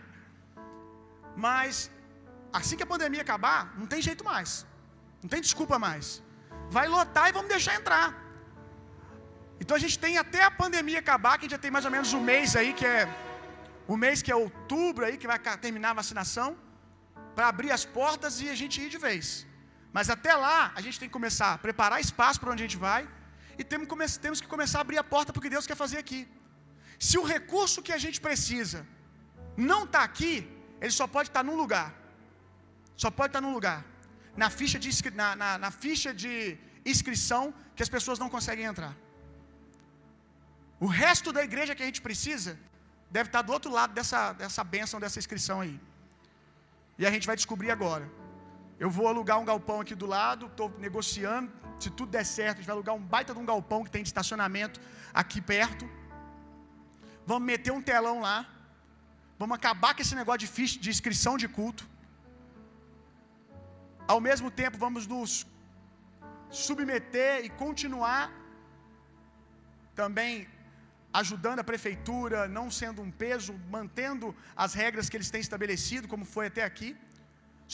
[1.46, 1.74] Mas
[2.60, 4.52] assim que a pandemia acabar, não tem jeito mais.
[5.24, 6.06] Não tem desculpa mais.
[6.78, 8.08] Vai lotar e vamos deixar entrar.
[9.62, 11.94] Então a gente tem até a pandemia acabar, que a gente já tem mais ou
[11.96, 13.02] menos um mês aí, que é
[13.94, 16.50] o mês que é outubro aí, que vai terminar a vacinação,
[17.36, 19.26] para abrir as portas e a gente ir de vez.
[19.98, 22.82] Mas até lá, a gente tem que começar a preparar espaço para onde a gente
[22.88, 23.04] vai
[23.60, 25.98] e temos, temos que começar a abrir a porta para o que Deus quer fazer
[26.04, 26.22] aqui.
[27.08, 28.80] Se o recurso que a gente precisa
[29.70, 30.34] não está aqui,
[30.82, 31.88] ele só pode estar tá num lugar.
[33.04, 33.80] Só pode estar tá num lugar.
[34.42, 34.90] Na ficha, de,
[35.22, 36.34] na, na, na ficha de
[36.94, 38.94] inscrição que as pessoas não conseguem entrar.
[40.80, 42.54] O resto da igreja que a gente precisa
[43.16, 45.80] deve estar tá do outro lado dessa, dessa bênção, dessa inscrição aí.
[46.98, 48.06] E a gente vai descobrir agora.
[48.80, 51.52] Eu vou alugar um galpão aqui do lado, estou negociando.
[51.80, 54.04] Se tudo der certo, a gente vai alugar um baita de um galpão que tem
[54.04, 54.80] de estacionamento
[55.14, 55.86] aqui perto.
[57.26, 58.40] Vamos meter um telão lá.
[59.42, 61.84] Vamos acabar com esse negócio de ficha de inscrição de culto.
[64.14, 65.32] Ao mesmo tempo, vamos nos
[66.50, 68.24] submeter e continuar
[70.02, 70.48] também
[71.22, 76.26] ajudando a prefeitura, não sendo um peso, mantendo as regras que eles têm estabelecido, como
[76.26, 76.90] foi até aqui.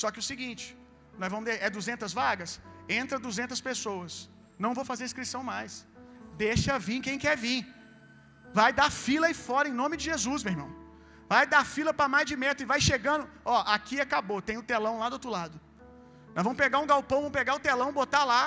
[0.02, 0.66] Só que o seguinte,
[1.22, 2.52] nós vamos é 200 vagas,
[3.00, 4.12] entra 200 pessoas.
[4.64, 5.72] Não vou fazer inscrição mais.
[6.46, 7.60] Deixa vir quem quer vir.
[8.60, 10.70] Vai dar fila aí fora em nome de Jesus, meu irmão.
[11.34, 13.26] Vai dar fila para mais de metro e vai chegando.
[13.46, 15.56] Ó, aqui acabou, tem o telão lá do outro lado.
[16.36, 18.44] Nós vamos pegar um galpão, vamos pegar o telão, botar lá.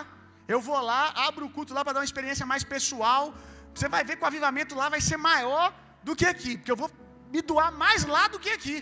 [0.55, 3.35] Eu vou lá, abro o culto lá para dar uma experiência mais pessoal.
[3.75, 5.67] Você vai ver que o avivamento lá vai ser maior
[6.03, 6.91] do que aqui, porque eu vou
[7.35, 8.79] me doar mais lá do que aqui.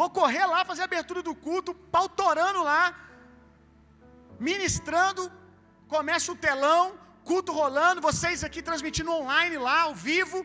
[0.00, 2.82] Vou correr lá, fazer a abertura do culto, pautorando lá,
[4.48, 5.22] ministrando,
[5.94, 6.84] começa o telão,
[7.30, 10.38] culto rolando, vocês aqui transmitindo online lá, ao vivo.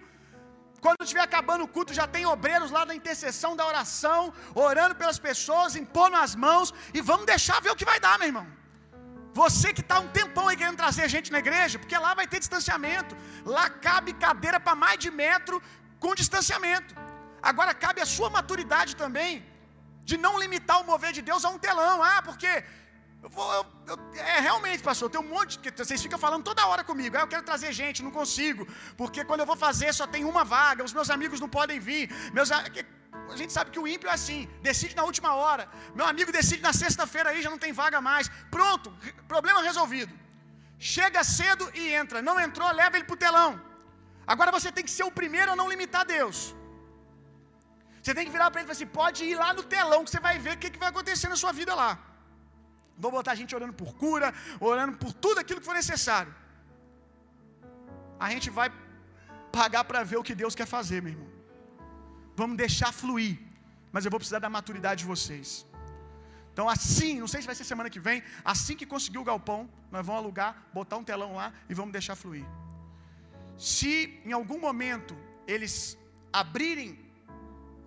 [0.83, 4.21] Quando estiver acabando o culto, já tem obreiros lá da intercessão, da oração,
[4.67, 8.29] orando pelas pessoas, impondo as mãos, e vamos deixar ver o que vai dar, meu
[8.31, 8.47] irmão.
[9.41, 12.39] Você que está um tempão aí querendo trazer gente na igreja, porque lá vai ter
[12.43, 13.15] distanciamento.
[13.55, 15.57] Lá cabe cadeira para mais de metro
[16.03, 16.91] com distanciamento.
[17.41, 19.45] Agora cabe a sua maturidade também
[20.03, 22.01] de não limitar o mover de Deus a um telão.
[22.01, 22.51] Ah, porque
[23.23, 23.97] eu vou, eu, eu,
[24.35, 27.17] é realmente, pastor, tem um monte que vocês ficam falando toda hora comigo.
[27.17, 28.65] Ah, eu quero trazer gente, não consigo,
[28.95, 32.03] porque quando eu vou fazer só tem uma vaga, os meus amigos não podem vir.
[32.33, 32.51] Meus
[33.33, 35.67] a gente sabe que o ímpio é assim, decide na última hora.
[35.95, 38.29] Meu amigo decide na sexta-feira aí, já não tem vaga mais.
[38.49, 38.95] Pronto,
[39.27, 40.13] problema resolvido.
[40.79, 42.21] Chega cedo e entra.
[42.21, 43.51] Não entrou, leva ele para o telão.
[44.25, 46.55] Agora você tem que ser o primeiro a não limitar Deus.
[48.07, 50.11] Você tem que virar para ele e falar assim: pode ir lá no telão que
[50.11, 51.89] você vai ver o que, que vai acontecer na sua vida lá.
[53.03, 54.27] Vou botar a gente orando por cura,
[54.71, 56.33] orando por tudo aquilo que for necessário.
[58.25, 58.67] A gente vai
[59.57, 61.31] pagar para ver o que Deus quer fazer, meu irmão.
[62.41, 63.33] Vamos deixar fluir.
[63.93, 65.49] Mas eu vou precisar da maturidade de vocês.
[66.53, 69.61] Então, assim, não sei se vai ser semana que vem, assim que conseguir o galpão,
[69.91, 72.45] nós vamos alugar, botar um telão lá e vamos deixar fluir.
[73.73, 73.91] Se
[74.29, 75.15] em algum momento
[75.55, 75.75] eles
[76.41, 77.06] abrirem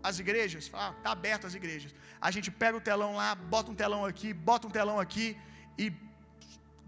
[0.09, 1.95] as igrejas, ah, tá aberto as igrejas.
[2.21, 5.27] A gente pega o telão lá, bota um telão aqui, bota um telão aqui
[5.79, 5.93] e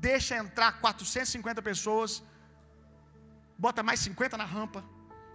[0.08, 2.22] deixa entrar 450 pessoas,
[3.64, 4.82] bota mais 50 na rampa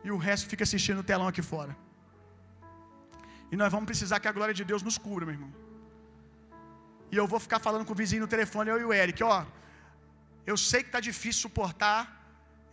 [0.04, 1.76] e o resto fica assistindo o telão aqui fora.
[3.52, 5.52] E nós vamos precisar que a glória de Deus nos cubra, meu irmão.
[7.12, 9.46] E eu vou ficar falando com o vizinho no telefone, eu e o Eric, ó.
[10.46, 12.02] Eu sei que tá difícil suportar.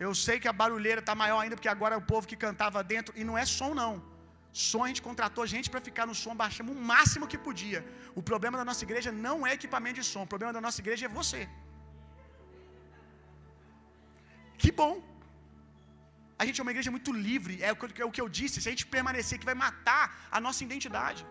[0.06, 2.82] Eu sei que a barulheira tá maior ainda porque agora é o povo que cantava
[2.82, 4.13] dentro e não é som não.
[4.62, 7.80] Som a gente contratou gente para ficar no som, baixamos o máximo que podia.
[8.20, 11.06] O problema da nossa igreja não é equipamento de som, o problema da nossa igreja
[11.08, 11.40] é você.
[14.62, 14.94] Que bom.
[16.40, 18.62] A gente é uma igreja muito livre, é o que, é eu disse.
[18.62, 20.04] Se a gente permanecer que vai matar
[20.36, 21.22] a nossa identidade.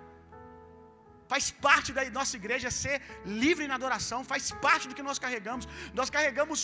[1.31, 2.95] Faz parte da nossa igreja ser
[3.43, 5.65] livre na adoração, faz parte do que nós carregamos.
[5.99, 6.61] Nós carregamos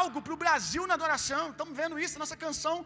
[0.00, 1.44] algo para o Brasil na adoração.
[1.50, 2.76] Estamos vendo isso, nossa canção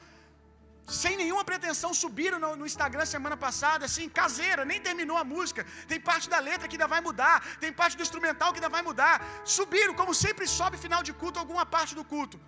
[0.87, 5.67] sem nenhuma pretensão, subiram no, no, Instagram semana passada, assim, caseira, nem terminou a música.
[5.89, 8.83] Tem parte da letra que ainda vai mudar, tem parte do instrumental que ainda vai
[8.83, 9.15] mudar.
[9.45, 12.39] Subiram, como sempre sobe final de culto, alguma parte do culto.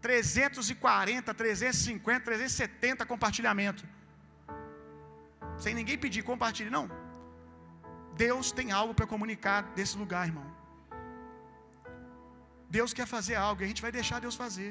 [0.00, 3.84] 340, 350, 370 compartilhamento.
[5.58, 6.70] Sem ninguém pedir, compartilhe.
[6.70, 6.86] Não.
[8.24, 10.46] Deus tem algo para comunicar desse lugar, irmão.
[12.70, 14.70] Deus quer fazer algo, e a gente vai deixar Deus fazer.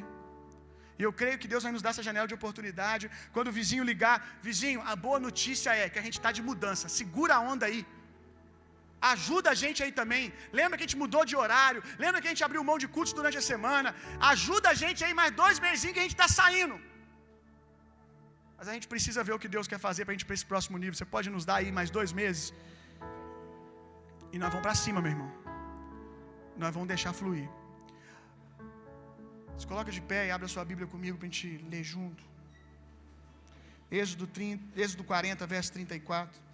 [1.00, 3.06] E eu creio que Deus vai nos dar essa janela de oportunidade.
[3.36, 4.16] Quando o vizinho ligar,
[4.48, 6.94] vizinho, a boa notícia é que a gente está de mudança.
[7.00, 7.82] Segura a onda aí.
[9.14, 10.24] Ajuda a gente aí também.
[10.60, 11.82] Lembra que a gente mudou de horário?
[12.04, 13.90] Lembra que a gente abriu mão de cultos durante a semana?
[14.34, 16.78] Ajuda a gente aí mais dois meses que a gente está saindo.
[18.58, 20.48] Mas a gente precisa ver o que Deus quer fazer para a gente para esse
[20.54, 20.96] próximo nível.
[21.00, 22.46] Você pode nos dar aí mais dois meses?
[24.34, 25.32] E nós vamos para cima, meu irmão.
[26.64, 27.48] Nós vamos deixar fluir.
[29.58, 32.24] Se coloca de pé e abre a sua Bíblia comigo para a gente ler junto.
[33.90, 36.46] Êxodo, 30, Êxodo 40, verso 34.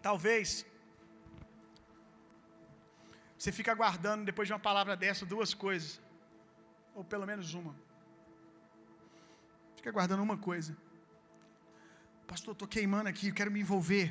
[0.00, 0.64] Talvez
[3.36, 6.00] você fique aguardando depois de uma palavra dessa duas coisas,
[6.94, 7.87] ou pelo menos uma.
[9.88, 10.72] Fica aguardando uma coisa.
[12.30, 14.06] Pastor, estou queimando aqui, quero me envolver.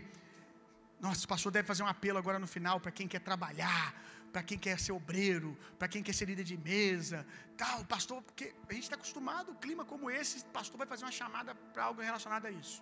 [0.99, 3.85] Nossa, o pastor deve fazer um apelo agora no final para quem quer trabalhar,
[4.33, 7.19] para quem quer ser obreiro, para quem quer ser líder de mesa,
[7.55, 7.85] tal.
[7.85, 11.53] Pastor, porque a gente está acostumado, um clima como esse, pastor vai fazer uma chamada
[11.73, 12.81] para algo relacionado a isso.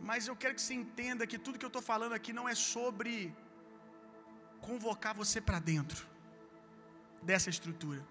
[0.00, 2.56] Mas eu quero que você entenda que tudo que eu estou falando aqui não é
[2.56, 3.14] sobre
[4.60, 6.04] convocar você para dentro
[7.22, 8.02] dessa estrutura.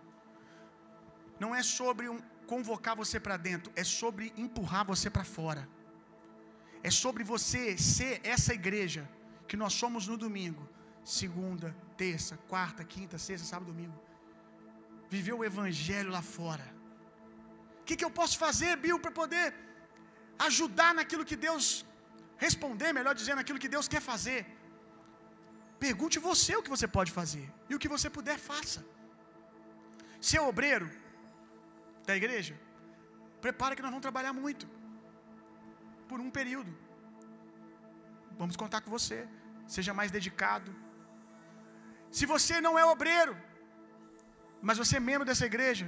[1.43, 2.21] Não é sobre um,
[2.51, 5.63] convocar você para dentro, é sobre empurrar você para fora.
[6.89, 7.61] É sobre você
[7.93, 9.03] ser essa igreja
[9.49, 10.63] que nós somos no domingo,
[11.19, 11.69] segunda,
[12.03, 13.97] terça, quarta, quinta, sexta, sábado, domingo.
[15.15, 16.67] Viver o evangelho lá fora.
[17.81, 19.45] O que, que eu posso fazer, Bill, para poder
[20.47, 21.65] ajudar naquilo que Deus
[22.45, 24.39] responder, melhor dizendo, naquilo que Deus quer fazer?
[25.85, 27.47] Pergunte você o que você pode fazer.
[27.69, 28.81] E o que você puder, faça.
[30.29, 30.87] Ser obreiro
[32.09, 32.55] da igreja,
[33.45, 34.65] prepara que nós vamos trabalhar muito.
[36.09, 36.71] Por um período.
[38.41, 39.19] Vamos contar com você.
[39.75, 40.71] Seja mais dedicado.
[42.17, 43.35] Se você não é obreiro,
[44.67, 45.87] mas você é membro dessa igreja,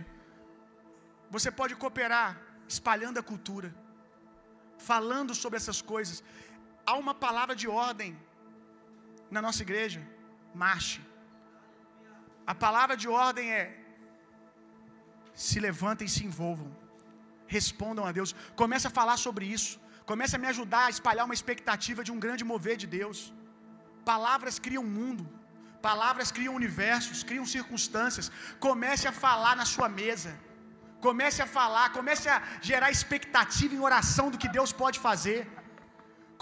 [1.36, 2.30] você pode cooperar
[2.74, 3.70] espalhando a cultura,
[4.89, 6.18] falando sobre essas coisas.
[6.86, 8.11] Há uma palavra de ordem
[9.36, 10.01] na nossa igreja:
[10.63, 11.01] marche.
[12.51, 13.63] A palavra de ordem é:
[15.45, 16.69] se levantem e se envolvam.
[17.55, 18.31] Respondam a Deus.
[18.61, 19.73] Comece a falar sobre isso.
[20.11, 23.19] Comece a me ajudar a espalhar uma expectativa de um grande mover de Deus.
[24.11, 25.25] Palavras criam mundo.
[25.89, 28.27] Palavras criam universos, criam circunstâncias.
[28.67, 30.33] Comece a falar na sua mesa.
[31.07, 32.38] Comece a falar, comece a
[32.69, 35.39] gerar expectativa em oração do que Deus pode fazer.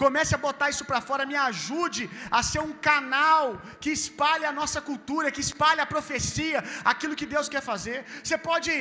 [0.02, 2.04] Comece a botar isso para fora, me ajude
[2.38, 3.44] a ser um canal
[3.82, 6.58] que espalhe a nossa cultura, que espalhe a profecia,
[6.92, 7.98] aquilo que Deus quer fazer.
[8.22, 8.72] Você pode,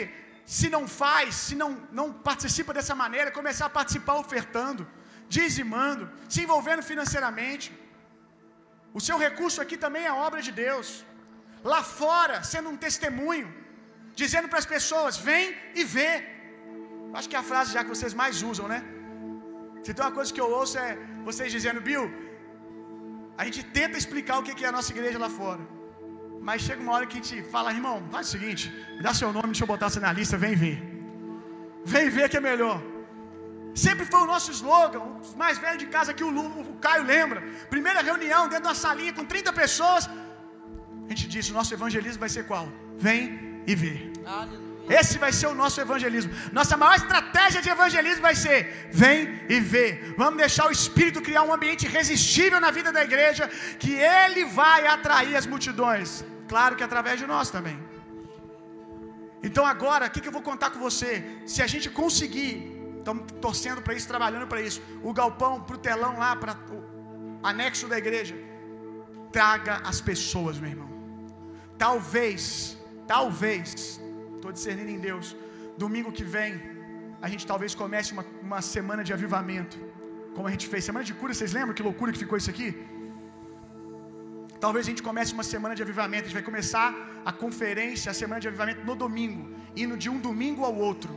[0.57, 4.86] se não faz, se não, não participa dessa maneira, começar a participar ofertando,
[5.38, 7.68] dizimando, se envolvendo financeiramente.
[8.97, 10.88] O seu recurso aqui também é obra de Deus.
[11.74, 13.47] Lá fora, sendo um testemunho,
[14.22, 15.45] dizendo para as pessoas: vem
[15.80, 16.11] e vê.
[17.18, 18.80] Acho que é a frase já que vocês mais usam, né?
[19.86, 22.05] Se tem uma coisa que eu ouço é vocês dizendo, Bill,
[23.39, 25.63] a gente tenta explicar o que é a nossa igreja lá fora.
[26.47, 28.63] Mas chega uma hora que a gente fala, irmão, faz o seguinte,
[28.95, 30.77] me dá seu nome, deixa eu botar você na lista, vem ver.
[31.93, 32.79] Vem ver que é melhor.
[33.86, 37.03] Sempre foi o nosso slogan, os mais velhos de casa que o, Lu, o Caio
[37.13, 37.41] lembra.
[37.75, 40.09] Primeira reunião dentro de uma salinha com 30 pessoas.
[41.05, 42.67] A gente disse: o nosso evangelismo vai ser qual?
[43.07, 43.23] Vem
[43.67, 43.95] e vê.
[44.25, 44.64] Aleluia.
[44.89, 46.31] Esse vai ser o nosso evangelismo.
[46.51, 50.13] Nossa maior estratégia de evangelismo vai ser: vem e vê.
[50.17, 54.86] Vamos deixar o Espírito criar um ambiente irresistível na vida da igreja, que ele vai
[54.86, 56.23] atrair as multidões.
[56.47, 57.77] Claro que através de nós também.
[59.47, 61.11] Então agora, o que, que eu vou contar com você?
[61.45, 62.53] Se a gente conseguir,
[62.97, 67.39] estamos torcendo para isso, trabalhando para isso, o galpão para o telão lá, para o
[67.43, 68.36] anexo da igreja,
[69.31, 70.89] traga as pessoas, meu irmão.
[71.77, 73.99] Talvez, talvez,
[74.46, 75.28] estou discernindo em Deus.
[75.84, 76.52] Domingo que vem,
[77.26, 79.78] a gente talvez comece uma, uma semana de avivamento.
[80.36, 80.82] Como a gente fez.
[80.89, 82.70] Semana de cura, vocês lembram que loucura que ficou isso aqui?
[84.66, 86.24] Talvez a gente comece uma semana de avivamento.
[86.26, 86.88] A gente vai começar
[87.30, 89.43] a conferência, a semana de avivamento no domingo,
[89.84, 91.12] indo de um domingo ao outro,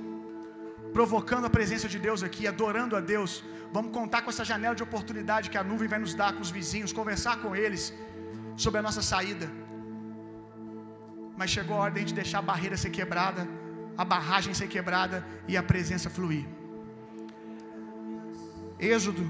[0.99, 3.33] provocando a presença de Deus aqui, adorando a Deus.
[3.77, 6.53] Vamos contar com essa janela de oportunidade que a nuvem vai nos dar com os
[6.59, 7.83] vizinhos, conversar com eles
[8.65, 9.49] sobre a nossa saída
[11.39, 13.49] mas chegou a hora de deixar a barreira ser quebrada,
[13.97, 16.47] a barragem ser quebrada e a presença fluir.
[18.79, 19.25] Êxodo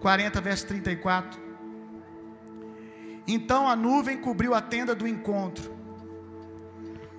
[0.00, 1.40] 40, verso 34.
[3.26, 5.76] Então a nuvem cobriu a tenda do encontro,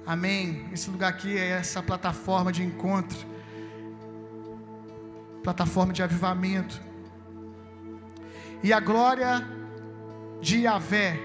[0.07, 0.69] Amém.
[0.71, 3.17] Esse lugar aqui é essa plataforma de encontro,
[5.43, 6.81] plataforma de avivamento.
[8.63, 9.45] E a glória
[10.39, 11.19] de Yahvé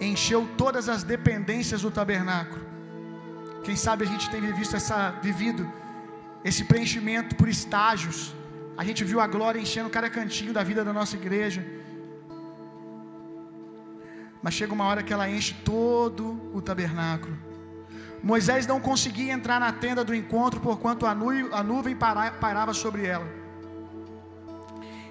[0.00, 2.64] encheu todas as dependências do tabernáculo.
[3.64, 5.70] Quem sabe a gente tem visto essa, vivido
[6.44, 8.34] esse preenchimento por estágios.
[8.76, 11.64] A gente viu a glória enchendo cada cantinho da vida da nossa igreja.
[14.42, 17.36] Mas chega uma hora que ela enche todo o tabernáculo.
[18.22, 23.06] Moisés não conseguia entrar na tenda do encontro porquanto a, nu a nuvem parava sobre
[23.06, 23.26] ela.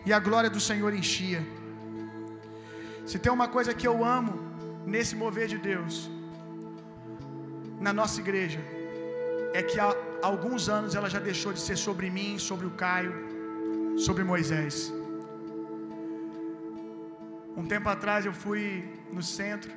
[0.06, 1.46] E a glória do Senhor enchia.
[3.06, 4.47] Se tem uma coisa que eu amo
[4.94, 5.96] nesse mover de Deus,
[7.86, 8.60] na nossa igreja,
[9.60, 9.90] é que há
[10.30, 13.14] alguns anos ela já deixou de ser sobre mim, sobre o Caio,
[14.06, 14.76] sobre Moisés.
[17.60, 18.66] Um tempo atrás eu fui
[19.18, 19.72] no centro,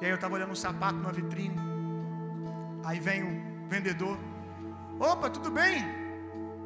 [0.00, 1.58] e aí eu estava olhando um sapato numa vitrine.
[2.84, 4.16] Aí vem um vendedor:
[5.10, 5.76] Opa, tudo bem?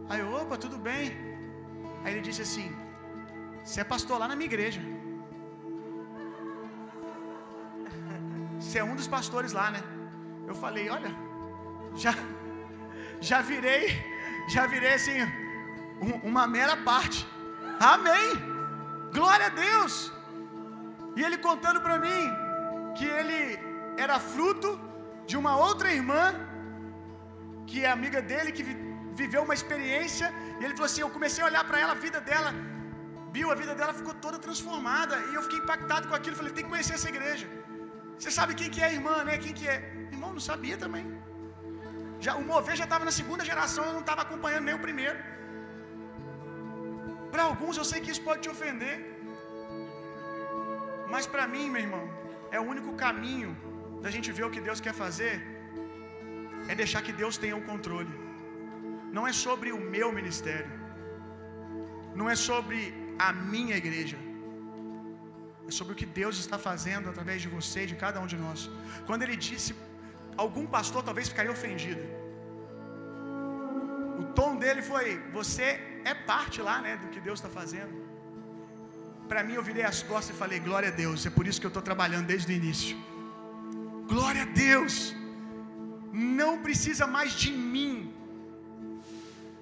[0.09, 1.05] Aí opa, tudo bem.
[2.03, 2.68] Aí ele disse assim:
[3.62, 4.81] Você é pastor lá na minha igreja.
[8.61, 9.83] Você é um dos pastores lá, né?
[10.47, 11.11] Eu falei: Olha,
[12.05, 12.15] já,
[13.29, 13.85] já virei,
[14.55, 15.19] já virei assim,
[16.07, 17.21] um, uma mera parte.
[17.95, 18.29] Amém.
[19.19, 19.95] Glória a Deus.
[21.17, 22.23] E ele contando para mim
[22.97, 23.41] que ele
[24.05, 24.71] era fruto
[25.27, 26.25] de uma outra irmã
[27.69, 28.65] que é amiga dele que
[29.21, 30.27] viveu uma experiência
[30.59, 32.51] e ele falou assim: "Eu comecei a olhar para ela, a vida dela,
[33.37, 36.65] viu, a vida dela ficou toda transformada e eu fiquei impactado com aquilo, falei: "Tem
[36.65, 37.47] que conhecer essa igreja".
[38.19, 39.35] Você sabe quem que é a irmã, né?
[39.45, 39.77] Quem que é?
[40.14, 41.05] Irmão, não sabia também.
[42.27, 45.19] Já o mover já estava na segunda geração, eu não estava acompanhando nem o primeiro.
[47.33, 48.97] Para alguns eu sei que isso pode te ofender.
[51.12, 52.05] Mas para mim, meu irmão,
[52.57, 53.51] é o único caminho
[54.05, 55.35] da gente ver o que Deus quer fazer
[56.71, 58.14] é deixar que Deus tenha o controle.
[59.16, 60.73] Não é sobre o meu ministério.
[62.19, 62.79] Não é sobre
[63.27, 64.19] a minha igreja.
[65.69, 68.39] É sobre o que Deus está fazendo através de você e de cada um de
[68.45, 68.61] nós.
[69.09, 69.71] Quando ele disse,
[70.45, 72.05] algum pastor talvez ficaria ofendido.
[74.23, 75.07] O tom dele foi:
[75.39, 75.66] Você
[76.12, 77.95] é parte lá, né, do que Deus está fazendo.
[79.31, 81.27] Para mim, eu virei as costas e falei: Glória a Deus.
[81.31, 82.97] É por isso que eu estou trabalhando desde o início.
[84.12, 85.14] Glória a Deus.
[86.37, 87.95] Não precisa mais de mim.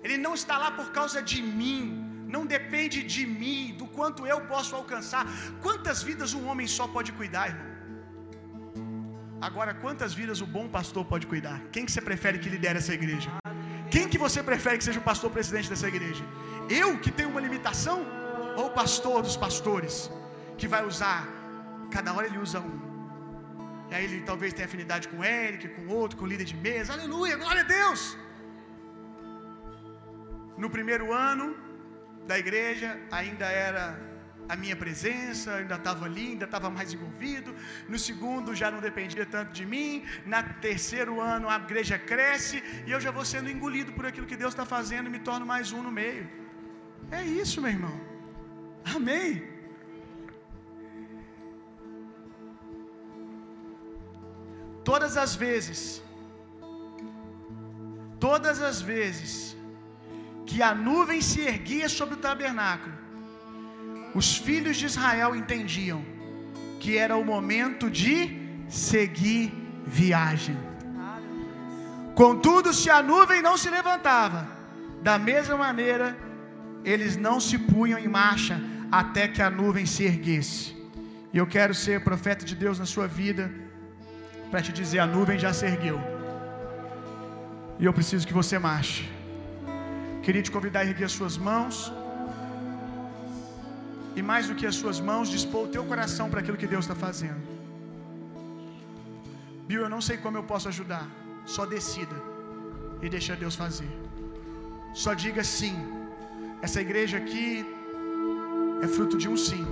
[0.05, 2.06] Ele não está lá por causa de mim.
[2.35, 5.25] Não depende de mim, do quanto eu posso alcançar.
[5.65, 7.73] Quantas vidas um homem só pode cuidar, irmão?
[9.49, 11.59] Agora, quantas vidas o bom pastor pode cuidar?
[11.75, 13.31] Quem que você prefere que lidere essa igreja?
[13.95, 16.25] Quem que você prefere que seja o pastor presidente dessa igreja?
[16.83, 17.99] Eu que tenho uma limitação
[18.59, 20.11] ou o pastor dos pastores
[20.59, 21.21] que vai usar
[21.97, 22.77] cada hora ele usa um.
[23.91, 26.93] E aí ele talvez tenha afinidade com Eric, com outro, com líder de mesa.
[26.97, 28.01] Aleluia, glória a Deus.
[30.63, 31.47] No primeiro ano
[32.27, 33.85] da igreja ainda era
[34.49, 37.55] a minha presença, ainda estava ali, ainda estava mais envolvido.
[37.89, 40.05] No segundo já não dependia tanto de mim.
[40.25, 44.37] Na terceiro ano a igreja cresce e eu já vou sendo engolido por aquilo que
[44.37, 46.29] Deus está fazendo e me torno mais um no meio.
[47.11, 47.99] É isso, meu irmão.
[48.95, 49.57] Amém.
[54.85, 56.01] Todas as vezes,
[58.21, 59.56] todas as vezes
[60.47, 62.95] que a nuvem se erguia sobre o tabernáculo,
[64.15, 66.03] os filhos de Israel entendiam
[66.81, 68.15] que era o momento de
[68.69, 69.53] seguir
[69.85, 70.57] viagem.
[72.15, 74.49] Contudo, se a nuvem não se levantava,
[75.03, 76.17] da mesma maneira,
[76.85, 78.59] eles não se punham em marcha
[78.91, 80.75] até que a nuvem se erguesse.
[81.33, 83.53] E eu quero ser profeta de Deus na sua vida,
[84.51, 86.01] para te dizer: a nuvem já se ergueu,
[87.79, 89.16] e eu preciso que você marche.
[90.27, 91.77] Queria te convidar a erguer as suas mãos.
[94.19, 96.85] E mais do que as suas mãos, dispor o teu coração para aquilo que Deus
[96.87, 97.43] está fazendo.
[99.69, 101.07] Bill, eu não sei como eu posso ajudar.
[101.55, 102.17] Só decida
[103.05, 103.93] e deixa Deus fazer.
[105.05, 105.77] Só diga sim.
[106.67, 107.47] Essa igreja aqui
[108.85, 109.65] é fruto de um sim.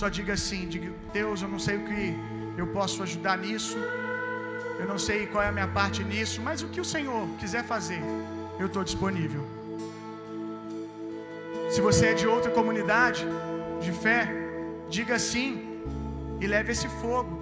[0.00, 0.62] Só diga sim.
[0.74, 2.02] Diga, Deus, eu não sei o que
[2.62, 3.78] eu posso ajudar nisso.
[4.82, 6.42] Eu não sei qual é a minha parte nisso.
[6.48, 8.02] Mas o que o Senhor quiser fazer,
[8.58, 9.42] eu estou disponível.
[11.70, 13.26] Se você é de outra comunidade
[13.80, 14.20] de fé,
[14.88, 15.48] diga sim
[16.40, 17.32] e leve esse fogo.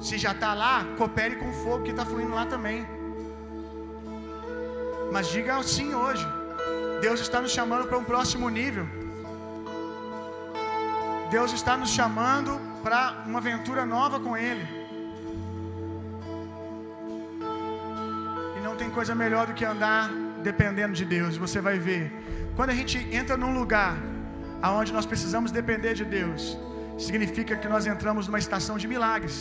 [0.00, 2.86] Se já está lá, coopere com o fogo que está fluindo lá também.
[5.12, 6.26] Mas diga sim hoje.
[7.00, 8.86] Deus está nos chamando para um próximo nível.
[11.30, 14.66] Deus está nos chamando para uma aventura nova com Ele.
[18.66, 21.32] não tem coisa melhor do que andar dependendo de Deus.
[21.44, 22.04] Você vai ver.
[22.56, 23.94] Quando a gente entra num lugar
[24.68, 26.42] aonde nós precisamos depender de Deus,
[27.06, 29.36] significa que nós entramos numa estação de milagres.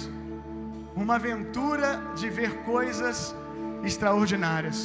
[1.04, 1.90] Uma aventura
[2.20, 3.18] de ver coisas
[3.90, 4.80] extraordinárias.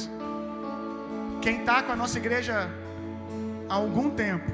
[1.43, 2.55] Quem está com a nossa igreja
[3.69, 4.49] há algum tempo,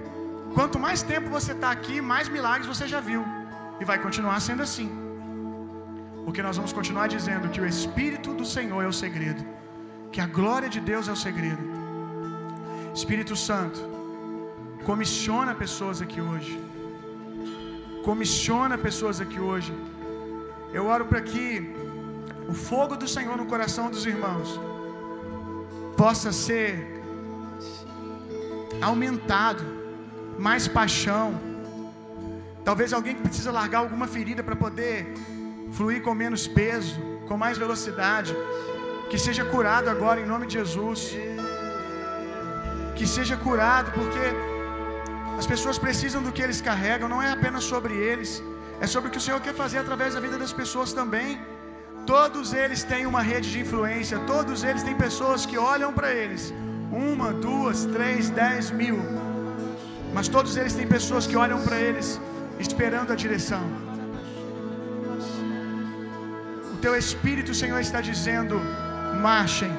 [0.57, 3.23] quanto mais tempo você está aqui, mais milagres você já viu.
[3.81, 4.89] E vai continuar sendo assim.
[6.25, 9.43] Porque nós vamos continuar dizendo que o Espírito do Senhor é o segredo,
[10.11, 11.63] que a glória de Deus é o segredo.
[12.99, 13.79] Espírito Santo,
[14.89, 16.55] comissiona pessoas aqui hoje.
[18.07, 19.73] Comissiona pessoas aqui hoje.
[20.77, 21.43] Eu oro para que
[22.51, 24.49] o fogo do Senhor no coração dos irmãos
[26.01, 26.69] possa ser
[28.89, 29.63] aumentado,
[30.47, 31.27] mais paixão.
[32.63, 35.13] Talvez alguém que precisa largar alguma ferida para poder
[35.77, 36.95] fluir com menos peso,
[37.27, 38.33] com mais velocidade,
[39.11, 41.01] que seja curado agora em nome de Jesus.
[42.97, 44.25] Que seja curado, porque
[45.41, 48.31] as pessoas precisam do que eles carregam, não é apenas sobre eles,
[48.83, 51.29] é sobre o que o Senhor quer fazer através da vida das pessoas também.
[52.13, 56.43] Todos eles têm uma rede de influência, todos eles têm pessoas que olham para eles.
[57.09, 58.97] Uma, duas, três, dez mil.
[60.15, 62.09] Mas todos eles têm pessoas que olham para eles
[62.65, 63.63] esperando a direção.
[66.73, 68.55] O teu Espírito, Senhor, está dizendo:
[69.27, 69.71] marchem.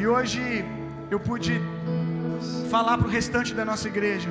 [0.00, 0.42] E hoje
[1.14, 1.54] eu pude
[2.74, 4.30] falar para o restante da nossa igreja.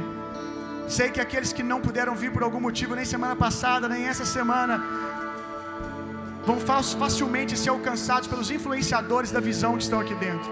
[0.98, 4.26] Sei que aqueles que não puderam vir por algum motivo, nem semana passada, nem essa
[4.38, 4.76] semana,
[6.50, 6.58] vão
[7.04, 10.52] facilmente ser alcançados pelos influenciadores da visão que estão aqui dentro.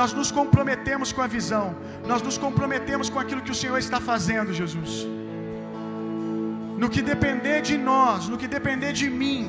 [0.00, 1.64] Nós nos comprometemos com a visão,
[2.10, 4.92] nós nos comprometemos com aquilo que o Senhor está fazendo, Jesus.
[6.82, 9.40] No que depender de nós, no que depender de mim,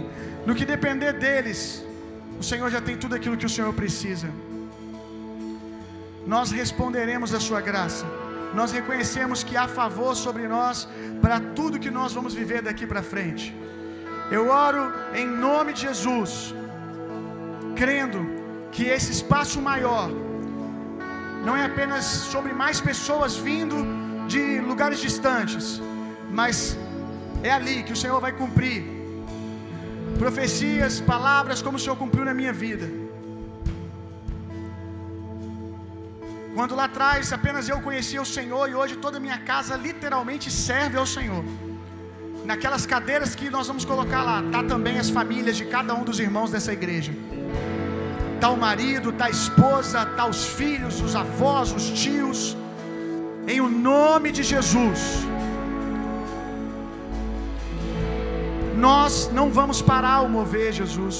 [0.47, 1.61] no que depender deles,
[2.41, 4.27] o Senhor já tem tudo aquilo que o Senhor precisa.
[6.33, 8.05] Nós responderemos a Sua graça.
[8.59, 10.77] Nós reconhecemos que há favor sobre nós
[11.23, 13.45] para tudo que nós vamos viver daqui para frente.
[14.37, 14.83] Eu oro
[15.21, 16.31] em nome de Jesus,
[17.81, 18.21] crendo
[18.75, 20.07] que esse espaço maior
[21.45, 23.77] não é apenas sobre mais pessoas vindo
[24.33, 25.67] de lugares distantes,
[26.41, 26.55] mas
[27.43, 29.00] é ali que o Senhor vai cumprir
[30.17, 32.87] profecias, palavras, como o Senhor cumpriu na minha vida.
[36.55, 40.51] Quando lá atrás apenas eu conhecia o Senhor e hoje toda a minha casa literalmente
[40.51, 41.43] serve ao Senhor.
[42.45, 46.19] Naquelas cadeiras que nós vamos colocar lá, tá também as famílias de cada um dos
[46.19, 47.13] irmãos dessa igreja.
[48.41, 52.57] Tá o marido, tá a esposa, tá os filhos, os avós, os tios.
[53.47, 54.99] Em o nome de Jesus.
[58.85, 61.17] Nós não vamos parar o mover, Jesus.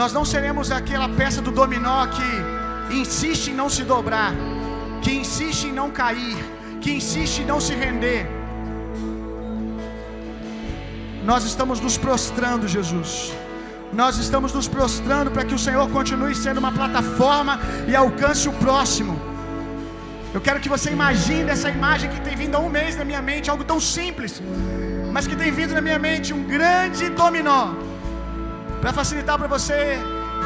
[0.00, 2.30] Nós não seremos aquela peça do dominó que
[3.02, 4.32] insiste em não se dobrar,
[5.02, 6.38] que insiste em não cair,
[6.82, 8.22] que insiste em não se render.
[11.30, 13.12] Nós estamos nos prostrando, Jesus.
[13.92, 18.52] Nós estamos nos prostrando para que o Senhor continue sendo uma plataforma e alcance o
[18.66, 19.29] próximo.
[20.34, 23.22] Eu quero que você imagine essa imagem que tem vindo há um mês na minha
[23.30, 24.32] mente, algo tão simples,
[25.14, 27.62] mas que tem vindo na minha mente um grande dominó.
[28.80, 29.98] Para facilitar para você,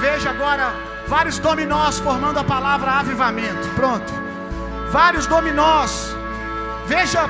[0.05, 0.73] veja agora
[1.07, 3.69] vários dominós formando a palavra avivamento.
[3.81, 4.11] Pronto.
[4.91, 5.91] Vários dominós.
[6.87, 7.29] Veja,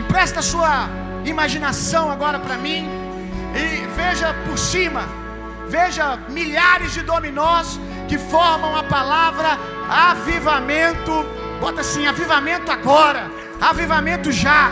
[0.00, 0.88] empresta sua
[1.24, 2.88] imaginação agora para mim
[3.62, 3.66] e
[4.00, 5.02] veja por cima.
[5.68, 11.35] Veja milhares de dominós que formam a palavra avivamento.
[11.60, 13.30] Bota assim, avivamento agora,
[13.60, 14.70] avivamento já.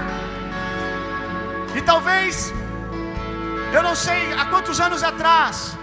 [1.74, 2.52] E talvez
[3.73, 5.77] eu não sei há quantos anos atrás,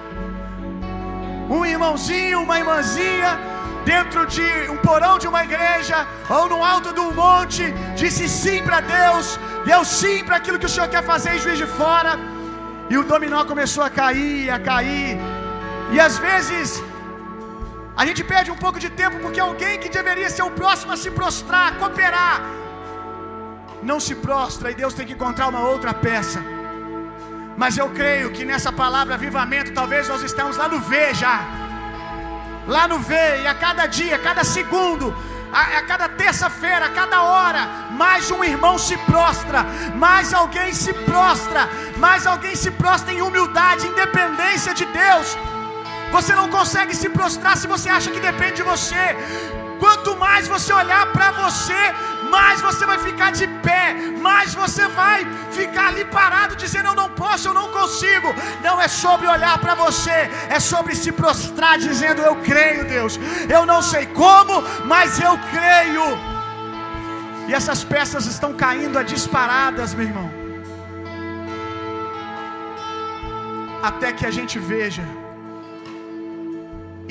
[1.49, 3.31] um irmãozinho, uma irmãzinha,
[3.83, 7.63] dentro de um porão de uma igreja ou no alto de um monte,
[7.95, 11.57] disse sim para Deus, deu sim para aquilo que o Senhor quer fazer em Juiz
[11.57, 12.13] de Fora,
[12.89, 15.17] e o dominó começou a cair, a cair,
[15.91, 16.81] e às vezes
[18.01, 20.97] a gente perde um pouco de tempo porque alguém que deveria ser o próximo a
[21.01, 22.37] se prostrar, a cooperar,
[23.89, 26.39] não se prostra e Deus tem que encontrar uma outra peça.
[27.61, 31.37] Mas eu creio que nessa palavra avivamento, talvez nós estamos lá no V já.
[32.75, 33.13] Lá no V,
[33.43, 35.13] e a cada dia, a cada segundo,
[35.53, 37.63] a, a cada terça-feira, a cada hora,
[38.03, 39.63] mais um irmão se prostra,
[40.05, 45.37] mais alguém se prostra, mais alguém se prostra em humildade, independência de Deus.
[46.11, 49.03] Você não consegue se prostrar se você acha que depende de você.
[49.83, 51.79] Quanto mais você olhar para você,
[52.33, 53.85] mais você vai ficar de pé,
[54.27, 55.19] mais você vai
[55.51, 58.29] ficar ali parado dizendo eu não posso, eu não consigo.
[58.65, 60.17] Não é sobre olhar para você,
[60.57, 63.19] é sobre se prostrar dizendo eu creio, Deus.
[63.55, 64.61] Eu não sei como,
[64.93, 66.05] mas eu creio.
[67.47, 70.29] E essas peças estão caindo a disparadas, meu irmão.
[73.89, 75.03] Até que a gente veja.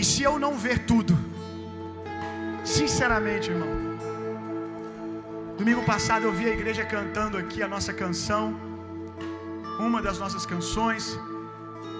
[0.00, 1.14] E se eu não ver tudo,
[2.76, 3.72] sinceramente, irmão.
[5.58, 8.44] Domingo passado eu vi a igreja cantando aqui a nossa canção,
[9.88, 11.04] uma das nossas canções,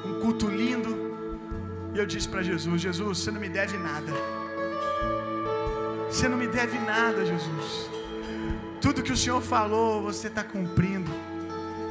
[0.09, 0.93] um culto lindo.
[1.95, 4.15] E eu disse para Jesus: Jesus, você não me deve nada.
[6.09, 7.69] Você não me deve nada, Jesus.
[8.81, 11.13] Tudo que o Senhor falou, você está cumprindo.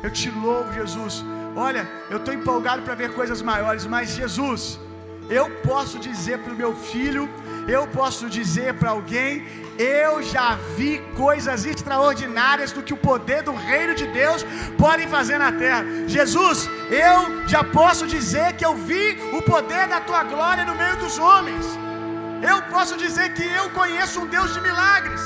[0.01, 1.23] Eu te louvo, Jesus.
[1.69, 4.61] Olha, eu estou empolgado para ver coisas maiores, mas Jesus,
[5.37, 7.23] eu posso dizer para o meu filho,
[7.75, 9.45] eu posso dizer para alguém,
[9.77, 10.47] eu já
[10.77, 14.43] vi coisas extraordinárias do que o poder do reino de Deus
[14.77, 15.83] pode fazer na terra.
[16.15, 16.67] Jesus,
[17.07, 19.05] eu já posso dizer que eu vi
[19.39, 21.65] o poder da tua glória no meio dos homens.
[22.51, 25.21] Eu posso dizer que eu conheço um Deus de milagres.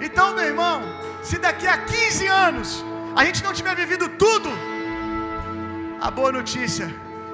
[0.00, 0.76] Então, meu irmão,
[1.22, 2.84] se daqui a 15 anos
[3.14, 4.50] a gente não tiver vivido tudo,
[6.00, 6.86] a boa notícia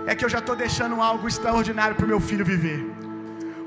[0.07, 2.81] é que eu já estou deixando algo extraordinário para o meu filho viver.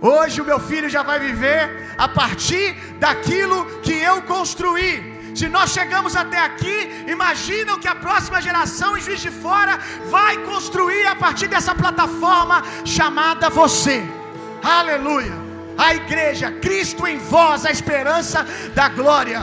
[0.02, 2.68] Hoje o meu filho já vai viver a partir
[3.00, 5.20] daquilo que eu construí.
[5.36, 9.78] Se nós chegamos até aqui, imaginam que a próxima geração em Juiz de Fora
[10.10, 14.04] vai construir a partir dessa plataforma chamada você.
[14.64, 15.34] Aleluia!
[15.78, 19.42] A igreja, Cristo em vós, a esperança da glória.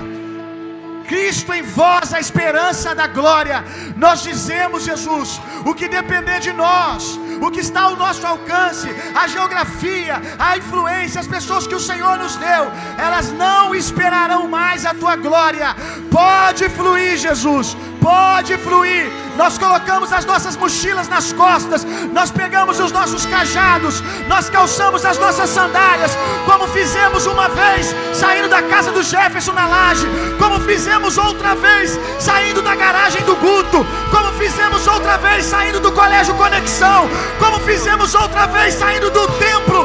[1.06, 3.64] Cristo em vós, a esperança da glória.
[3.96, 9.26] Nós dizemos, Jesus, o que depender de nós, o que está ao nosso alcance, a
[9.26, 12.64] geografia, a influência, as pessoas que o Senhor nos deu,
[12.98, 15.74] elas não esperarão mais a tua glória.
[16.10, 17.76] Pode fluir, Jesus,
[18.06, 19.10] pode fluir.
[19.36, 25.18] Nós colocamos as nossas mochilas nas costas, nós pegamos os nossos cajados, nós calçamos as
[25.18, 26.16] nossas sandálias,
[26.46, 30.06] como fizemos uma vez saindo da casa do Jefferson na laje,
[30.38, 35.90] como fizemos outra vez saindo da garagem do Guto, como fizemos outra vez saindo do
[35.90, 37.10] Colégio Conexão,
[37.40, 39.84] como fizemos outra vez saindo do templo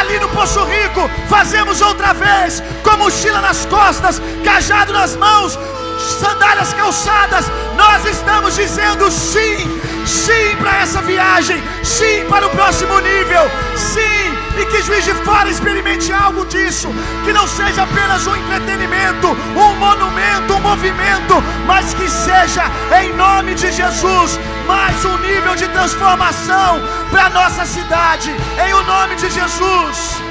[0.00, 5.56] ali no Poço Rico, fazemos outra vez com mochila nas costas, cajado nas mãos,
[6.04, 13.50] sandálias calçadas, nós estamos dizendo sim, sim para essa viagem, sim para o próximo nível,
[13.76, 16.88] sim, e que Juiz de Fora experimente algo disso,
[17.24, 22.64] que não seja apenas um entretenimento, um monumento, um movimento, mas que seja
[23.00, 28.30] em nome de Jesus mais um nível de transformação para nossa cidade,
[28.66, 30.22] em o nome de Jesus.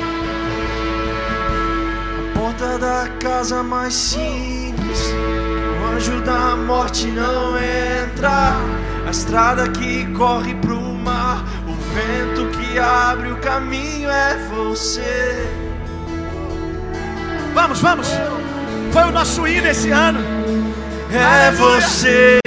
[2.17, 5.13] A porta da casa mais simples
[6.03, 8.57] anjo da morte não entra.
[9.07, 15.47] A estrada que corre pro mar, o vento que abre o caminho é você.
[17.53, 18.07] Vamos, vamos.
[18.91, 20.19] Foi o nosso hino esse ano.
[21.11, 21.81] É Aleluia.
[21.81, 22.39] você.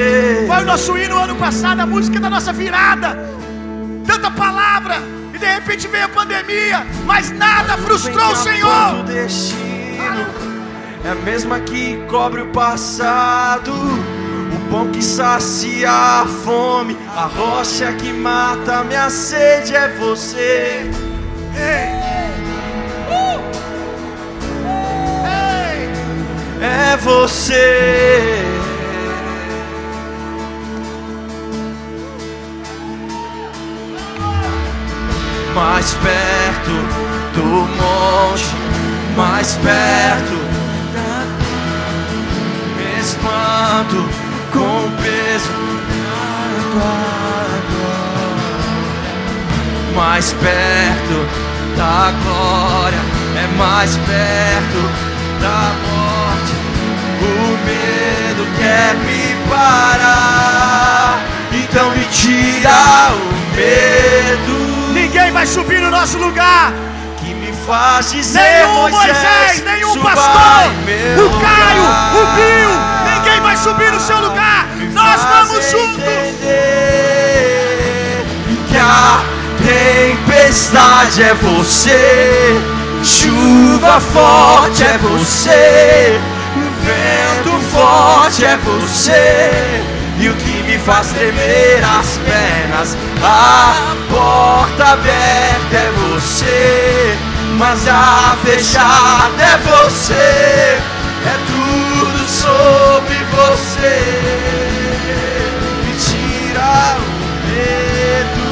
[0.47, 3.19] Foi o nosso hino ano passado, a música da nossa virada.
[4.07, 4.97] Tanta palavra.
[5.33, 9.01] E de repente veio a pandemia, mas nada frustrou o Senhor.
[9.01, 10.56] O destino
[11.07, 13.73] é a mesma que cobre o passado.
[13.73, 20.91] O pão que sacia a fome, a rocha que mata a minha sede é você.
[21.55, 21.95] Ei.
[23.09, 23.41] Uh.
[25.71, 25.91] Ei.
[26.67, 28.43] É você.
[35.55, 36.73] Mais perto
[37.33, 38.45] do monte,
[39.17, 40.46] mais perto
[43.07, 44.09] espanto
[44.53, 45.53] com o peso
[46.03, 46.19] da
[46.73, 46.99] tua
[47.71, 49.15] glória.
[49.95, 51.19] Mais perto
[51.77, 52.99] da glória,
[53.37, 54.81] é mais perto
[55.41, 56.55] da morte.
[57.23, 57.25] O
[57.65, 61.23] medo quer me parar,
[61.53, 64.57] então me tira o medo
[64.93, 66.73] Ninguém vai subir no nosso lugar.
[67.19, 70.73] que me faz dizer Nenhum Moisés, nenhum suba pastor,
[71.25, 72.96] o Caio, o Bill,
[73.57, 74.67] subir no seu lugar.
[74.93, 76.05] Nós vamos juntos.
[78.69, 79.23] Que a
[79.65, 82.61] tempestade é você,
[83.03, 86.21] chuva forte é você,
[86.83, 89.83] vento forte é você.
[90.19, 97.17] E o que me faz tremer as pernas, a porta aberta é você,
[97.59, 100.79] mas a fechada é você.
[101.27, 101.56] É
[101.99, 103.97] tudo sobre você.
[105.85, 107.03] Me tira o
[107.49, 108.47] medo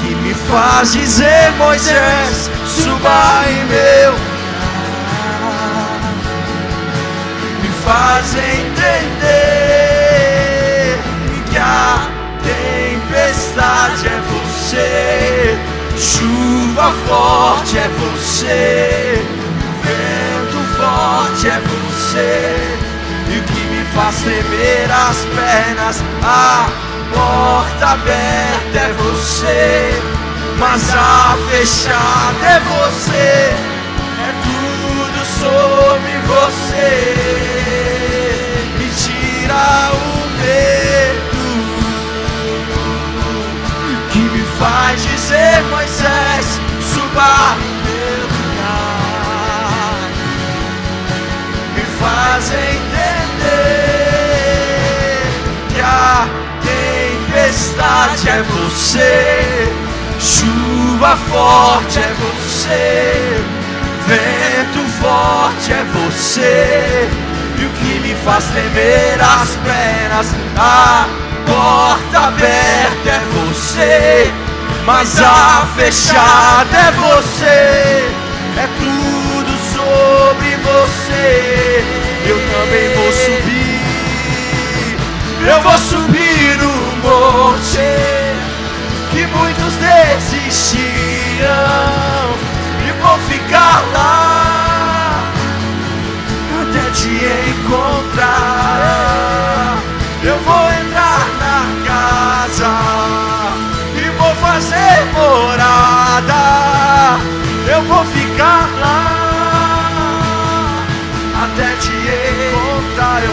[0.00, 4.12] que me faz dizer, Moisés, suba em meu.
[7.62, 9.64] Me faz entender
[11.50, 12.08] que a
[12.42, 15.58] tempestade é você,
[15.96, 19.22] chuva forte é você,
[20.84, 22.56] vento forte é você,
[23.28, 26.68] e o que me faz tremer as pernas, a
[27.12, 30.02] porta aberta é você,
[30.58, 33.54] mas a fechada é você,
[34.20, 36.90] é tudo sobre você,
[38.78, 40.04] me tira o
[40.38, 41.42] medo.
[44.10, 47.73] Que me faz dizer, Moisés, suba
[52.34, 54.10] faz entender
[55.72, 56.26] que a
[56.64, 59.72] tempestade é você,
[60.18, 63.40] chuva forte é você,
[64.08, 67.08] vento forte é você.
[67.56, 71.06] E o que me faz tremer as pernas, a
[71.46, 74.32] porta aberta é você,
[74.84, 78.10] mas a fechada é você.
[78.56, 81.63] É tudo sobre você.
[82.64, 83.80] Também vou subir.
[85.46, 86.72] Eu vou subir no
[87.02, 87.76] monte
[89.10, 91.44] que muitos desistirão
[92.88, 95.30] e vou ficar lá
[96.62, 97.10] até te
[97.50, 99.03] encontrar.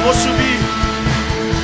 [0.03, 0.60] Vou subir,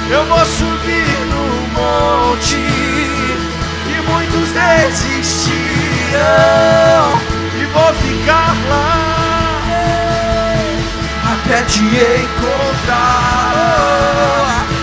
[0.09, 5.57] eu vou subir no monte e muitos desistirão
[7.59, 9.07] e vou ficar lá
[11.33, 13.07] até te encontrar.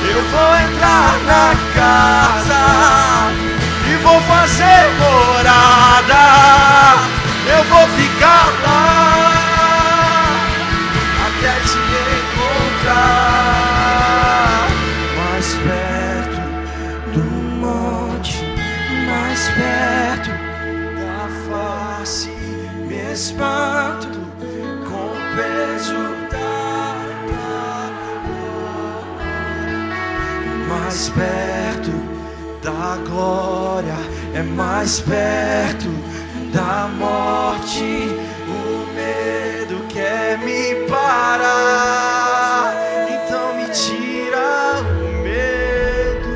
[0.09, 2.64] Eu vou entrar na casa
[3.86, 6.24] e vou fazer morada.
[7.47, 9.13] Eu vou ficar lá
[32.94, 33.96] da glória,
[34.34, 35.88] é mais perto
[36.52, 38.08] da morte.
[38.46, 42.74] O medo quer me parar,
[43.08, 46.34] então me tira o medo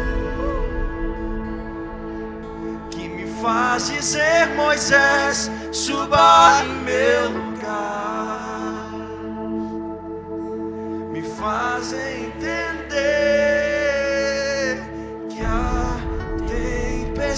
[2.90, 7.48] que me faz dizer, Moisés, suba em meu lugar
[11.12, 13.77] me faz entender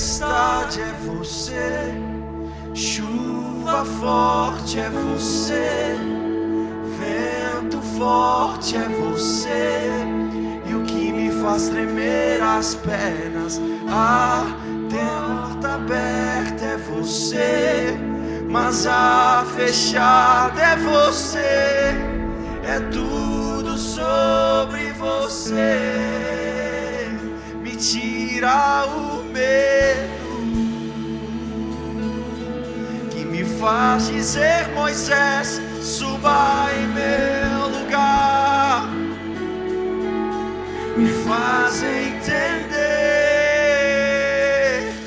[0.00, 1.92] tempestade é você,
[2.72, 5.94] chuva forte é você,
[6.96, 9.90] vento forte é você,
[10.64, 13.60] e o que me faz tremer as pernas,
[13.90, 14.46] a
[14.88, 17.94] porta aberta é você,
[18.48, 21.94] mas a fechada é você
[22.64, 25.50] é tudo sobre você.
[27.62, 30.10] Me tira o medo
[33.10, 38.88] que me faz dizer, Moisés, suba em meu lugar.
[40.96, 42.90] Me faz entender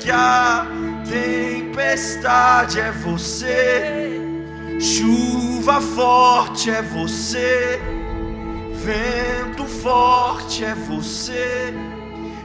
[0.00, 0.66] que a
[1.08, 4.20] tempestade é você.
[4.80, 7.80] Chuva forte é você,
[8.74, 11.72] vento forte é você,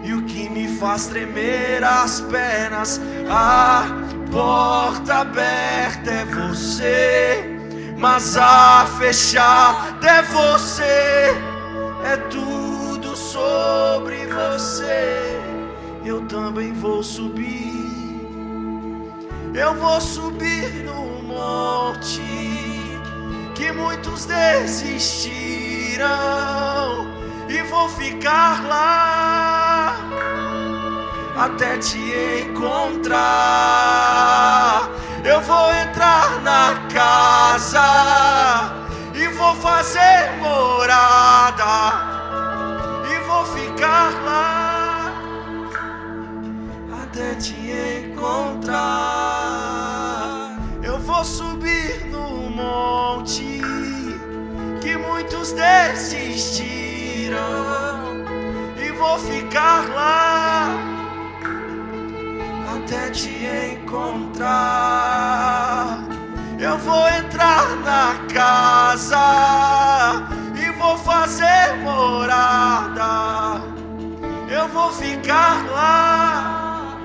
[0.10, 3.00] e o que me faz tremer as pernas,
[3.30, 3.86] a
[4.32, 7.60] porta aberta é você,
[7.96, 11.32] mas a fechada é você,
[12.04, 15.40] é tudo sobre você.
[16.04, 17.70] Eu também vou subir.
[19.54, 22.24] Eu vou subir no monte
[23.54, 25.60] que muitos desistirão
[27.50, 29.98] e vou ficar lá
[31.36, 31.98] até te
[32.46, 33.18] encontrar.
[35.24, 37.82] Eu vou entrar na casa
[39.16, 41.66] e vou fazer morada
[43.12, 45.12] e vou ficar lá
[47.02, 47.56] até te
[48.06, 48.78] encontrar.
[50.84, 53.60] Eu vou subir no monte
[54.82, 56.89] que muitos desistiram
[58.78, 60.76] e vou ficar lá
[62.76, 64.50] até te encontrar.
[66.60, 73.62] Eu vou entrar na casa e vou fazer morada.
[74.50, 76.98] Eu vou ficar lá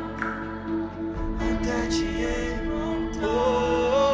[1.41, 4.14] até te encontrar.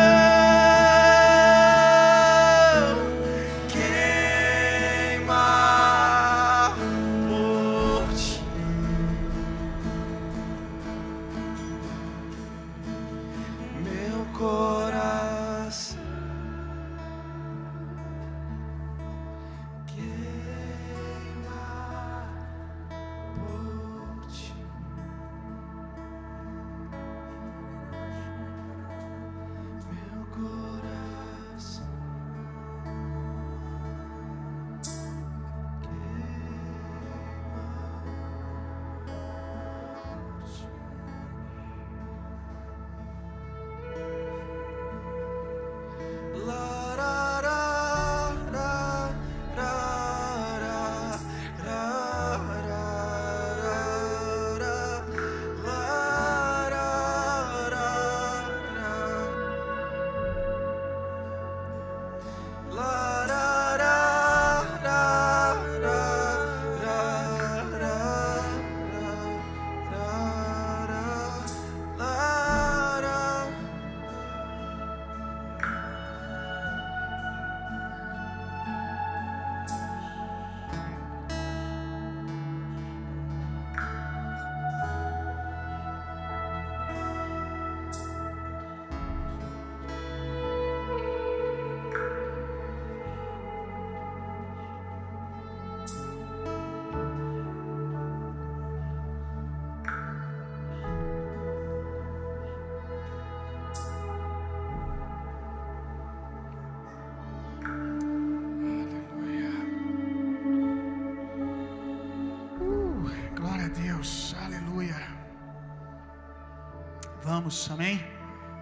[117.69, 117.95] Amém?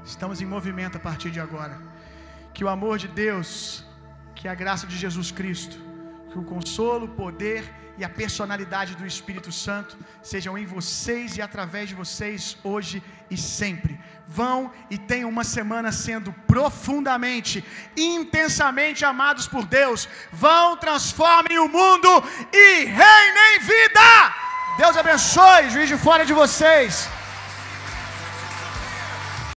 [0.03, 1.77] Estamos em movimento a partir de agora.
[2.53, 3.85] Que o amor de Deus,
[4.37, 5.77] que a graça de Jesus Cristo,
[6.31, 7.61] que o consolo, o poder
[7.99, 13.37] e a personalidade do Espírito Santo sejam em vocês e através de vocês hoje e
[13.37, 13.99] sempre.
[14.27, 17.63] Vão e tenham uma semana sendo profundamente,
[17.95, 20.09] intensamente amados por Deus.
[20.31, 22.11] Vão, transformem o mundo
[22.51, 24.09] e reinem vida.
[24.77, 27.07] Deus abençoe, juiz de fora de vocês.